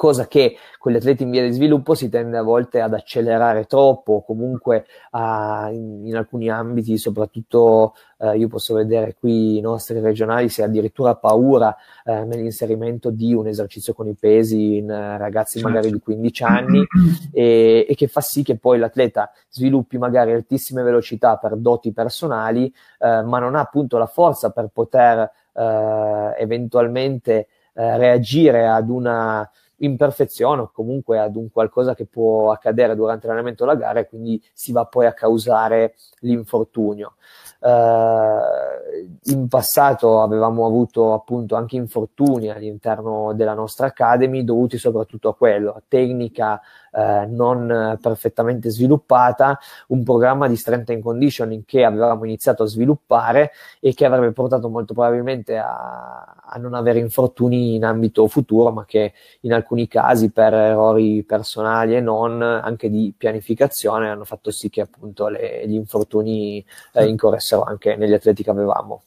cosa 0.01 0.27
che 0.27 0.57
con 0.79 0.93
gli 0.93 0.97
atleti 0.97 1.25
in 1.25 1.31
via 1.31 1.43
di 1.43 1.53
sviluppo 1.53 1.93
si 1.93 2.09
tende 2.09 2.39
a 2.39 2.43
volte 2.43 2.81
ad 2.81 2.95
accelerare 2.95 3.67
troppo, 3.67 4.15
o 4.15 4.25
comunque 4.25 4.87
a, 5.11 5.69
in, 5.71 6.07
in, 6.07 6.17
alcuni 6.17 6.49
ambiti, 6.49 6.97
soprattutto 6.97 7.93
eh, 8.17 8.39
io 8.39 8.49
posso 8.49 8.73
vedere 8.73 9.15
qui 9.15 9.59
i 9.59 9.61
nostri 9.61 10.01
regionali, 10.01 10.49
si 10.49 10.63
ha 10.63 10.65
addirittura 10.65 11.17
paura 11.17 11.77
eh, 12.03 12.25
nell'inserimento 12.25 13.11
di 13.11 13.35
un 13.35 13.47
esercizio 13.47 13.93
con 13.93 14.09
i 14.09 14.15
pesi 14.19 14.79
in 14.79 14.91
eh, 14.91 15.19
ragazzi 15.19 15.59
certo. 15.59 15.69
magari 15.69 15.93
di 15.93 16.01
15 16.01 16.45
anni 16.45 16.83
e, 17.31 17.85
e, 17.87 17.95
che 17.95 18.07
fa 18.07 18.23
sì 18.23 18.43
che 18.43 18.57
poi 18.57 18.79
l'atleta 18.79 19.31
sviluppi 19.51 19.99
magari 19.99 20.33
altissime 20.33 20.83
velocità 20.83 21.37
per 21.37 21.57
doti 21.57 21.93
personali, 21.93 22.73
eh, 23.01 23.21
ma 23.21 23.39
non 23.39 23.55
ha 23.55 23.61
appunto 23.61 23.99
la 23.99 24.07
forza 24.07 24.49
per 24.49 24.71
poter 24.73 25.31
eh, 25.53 26.35
eventualmente 26.39 27.49
eh, 27.75 27.97
reagire 27.99 28.67
ad 28.67 28.89
una 28.89 29.47
imperfezione 29.81 30.63
o 30.63 30.71
comunque 30.73 31.19
ad 31.19 31.37
un 31.37 31.51
qualcosa 31.51 31.95
che 31.95 32.07
può 32.07 32.51
accadere 32.51 32.95
durante 32.95 33.27
l'allenamento 33.27 33.65
della 33.65 33.77
gara 33.77 34.01
e 34.01 34.09
quindi 34.09 34.43
si 34.53 34.73
va 34.73 34.85
poi 34.87 35.07
a 35.07 35.13
causare 35.13 35.95
l'infortunio. 36.21 37.15
Uh, 37.61 39.31
in 39.33 39.47
passato 39.47 40.23
avevamo 40.23 40.65
avuto 40.65 41.13
appunto 41.13 41.57
anche 41.57 41.77
infortuni 41.77 42.49
all'interno 42.49 43.35
della 43.35 43.53
nostra 43.53 43.89
academy 43.89 44.45
dovuti 44.45 44.79
soprattutto 44.79 45.29
a 45.29 45.37
quello, 45.37 45.73
a 45.73 45.83
tecnica 45.87 46.59
uh, 46.93 47.27
non 47.29 47.99
perfettamente 48.01 48.71
sviluppata, 48.71 49.59
un 49.89 50.03
programma 50.03 50.49
di 50.49 50.57
strength 50.57 50.91
and 50.91 51.03
conditioning 51.03 51.65
che 51.67 51.85
avevamo 51.85 52.25
iniziato 52.25 52.63
a 52.63 52.67
sviluppare 52.67 53.53
e 53.79 53.93
che 53.93 54.07
avrebbe 54.07 54.33
portato 54.33 54.71
molto 54.71 54.95
probabilmente 54.95 55.59
a, 55.59 56.41
a 56.43 56.59
non 56.59 56.75
avere 56.75 56.99
infortuni 56.99 57.75
in 57.75 57.85
ambito 57.85 58.27
futuro, 58.27 58.73
ma 58.73 58.85
che 58.87 59.13
in 59.43 59.53
alcuni 59.53 59.70
casi 59.89 60.31
per 60.31 60.53
errori 60.53 61.23
personali 61.25 61.97
e 61.97 62.01
non, 62.01 62.43
anche 62.43 62.91
di 62.91 63.13
pianificazione, 63.17 64.09
hanno 64.09 64.25
fatto 64.25 64.51
sì 64.51 64.69
che 64.69 64.81
appunto 64.81 65.29
le, 65.29 65.63
gli 65.67 65.75
infortuni 65.75 66.65
eh, 66.93 67.07
incorressero 67.07 67.63
anche 67.63 67.97
negli 67.97 68.13
atleti 68.13 68.43
che 68.43 68.51
avevamo. 68.51 69.03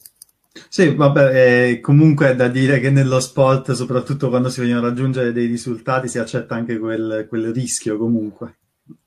Sì, 0.70 0.94
vabbè, 0.94 1.70
eh, 1.70 1.80
comunque 1.80 2.30
è 2.30 2.36
da 2.36 2.48
dire 2.48 2.80
che 2.80 2.92
nello 2.92 3.20
sport, 3.20 3.72
soprattutto 3.72 4.30
quando 4.30 4.50
si 4.50 4.62
vogliono 4.62 4.82
raggiungere 4.82 5.32
dei 5.32 5.48
risultati, 5.48 6.08
si 6.08 6.20
accetta 6.20 6.56
anche 6.56 6.78
quel, 6.78 7.26
quel 7.28 7.52
rischio 7.52 7.98
comunque. 7.98 8.58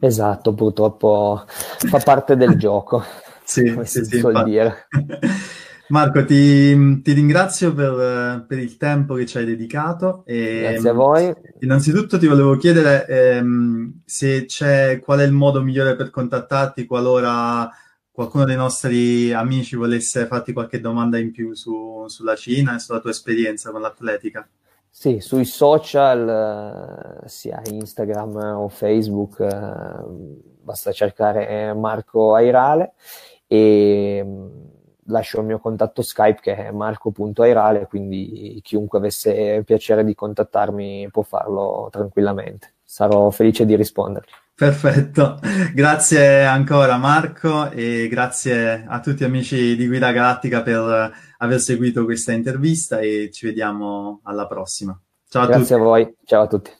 Esatto, 0.01 0.55
purtroppo 0.55 1.45
fa 1.47 1.99
parte 1.99 2.37
del 2.37 2.57
gioco, 2.59 3.03
sì, 3.45 3.73
come 3.73 3.85
sì, 3.85 4.05
si 4.05 4.19
sì, 4.19 4.43
dire. 4.45 4.89
Marco, 5.89 6.25
ti, 6.25 7.01
ti 7.03 7.13
ringrazio 7.13 7.73
per, 7.73 8.45
per, 8.47 8.59
il 8.59 8.77
tempo 8.77 9.15
che 9.15 9.27
ci 9.27 9.39
hai 9.39 9.45
dedicato. 9.45 10.23
E, 10.27 10.61
Grazie 10.63 10.89
a 10.89 10.93
voi. 10.93 11.35
Innanzitutto 11.61 12.19
ti 12.19 12.27
volevo 12.27 12.57
chiedere 12.57 13.07
ehm, 13.07 14.01
se 14.05 14.47
c'è 14.47 15.01
qual 15.01 15.21
è 15.21 15.25
il 15.25 15.33
modo 15.33 15.63
migliore 15.63 15.95
per 15.95 16.11
contattarti 16.11 16.87
qualora 16.87 17.71
qualcuno 18.17 18.45
dei 18.45 18.57
nostri 18.57 19.35
amici 19.35 19.77
volesse 19.77 20.25
farti 20.25 20.55
qualche 20.55 20.81
domanda 20.81 21.19
in 21.19 21.33
più 21.33 21.53
su, 21.53 22.07
sulla 22.09 22.35
Cina 22.35 22.75
e 22.75 22.79
sulla 22.79 22.99
tua 22.99 23.11
esperienza 23.11 23.71
con 23.71 23.83
l'atletica. 23.83 24.49
Sì, 24.89 25.21
sui 25.21 25.45
social, 25.45 27.23
eh, 27.23 27.29
sia 27.29 27.61
Instagram 27.71 28.37
o 28.57 28.69
Facebook, 28.71 29.41
eh, 29.41 30.33
basta 30.63 30.93
cercare 30.93 31.75
Marco 31.75 32.35
Airale 32.35 32.95
e 33.47 34.23
mm, 34.25 34.47
lascio 35.07 35.41
il 35.41 35.47
mio 35.47 35.59
contatto 35.59 36.03
Skype 36.03 36.41
che 36.41 36.57
è 36.57 36.71
marco.airale, 36.71 37.87
quindi 37.87 38.61
chiunque 38.63 38.99
avesse 38.99 39.63
piacere 39.65 40.05
di 40.05 40.15
contattarmi 40.15 41.09
può 41.11 41.23
farlo 41.23 41.89
tranquillamente. 41.91 42.75
Sarò 42.85 43.31
felice 43.31 43.67
di 43.67 43.77
rispondergli. 43.77 44.31
Perfetto, 44.55 45.39
grazie 45.75 46.45
ancora 46.45 46.97
Marco 46.97 47.71
e 47.71 48.09
grazie 48.09 48.87
a 48.89 49.01
tutti 49.01 49.23
amici 49.23 49.77
di 49.77 49.87
Guida 49.87 50.13
Galattica 50.13 50.63
per 50.63 51.13
aver 51.39 51.61
seguito 51.61 52.05
questa 52.05 52.33
intervista 52.33 53.01
e 53.01 53.31
ci 53.31 53.45
vediamo 53.45 54.21
alla 54.23 54.47
prossima. 54.47 54.99
Ciao 55.29 55.43
a 55.43 55.47
grazie 55.47 55.63
tutti. 55.63 55.69
Grazie 55.69 55.75
a 55.75 55.79
voi, 55.79 56.17
ciao 56.25 56.43
a 56.43 56.47
tutti. 56.47 56.71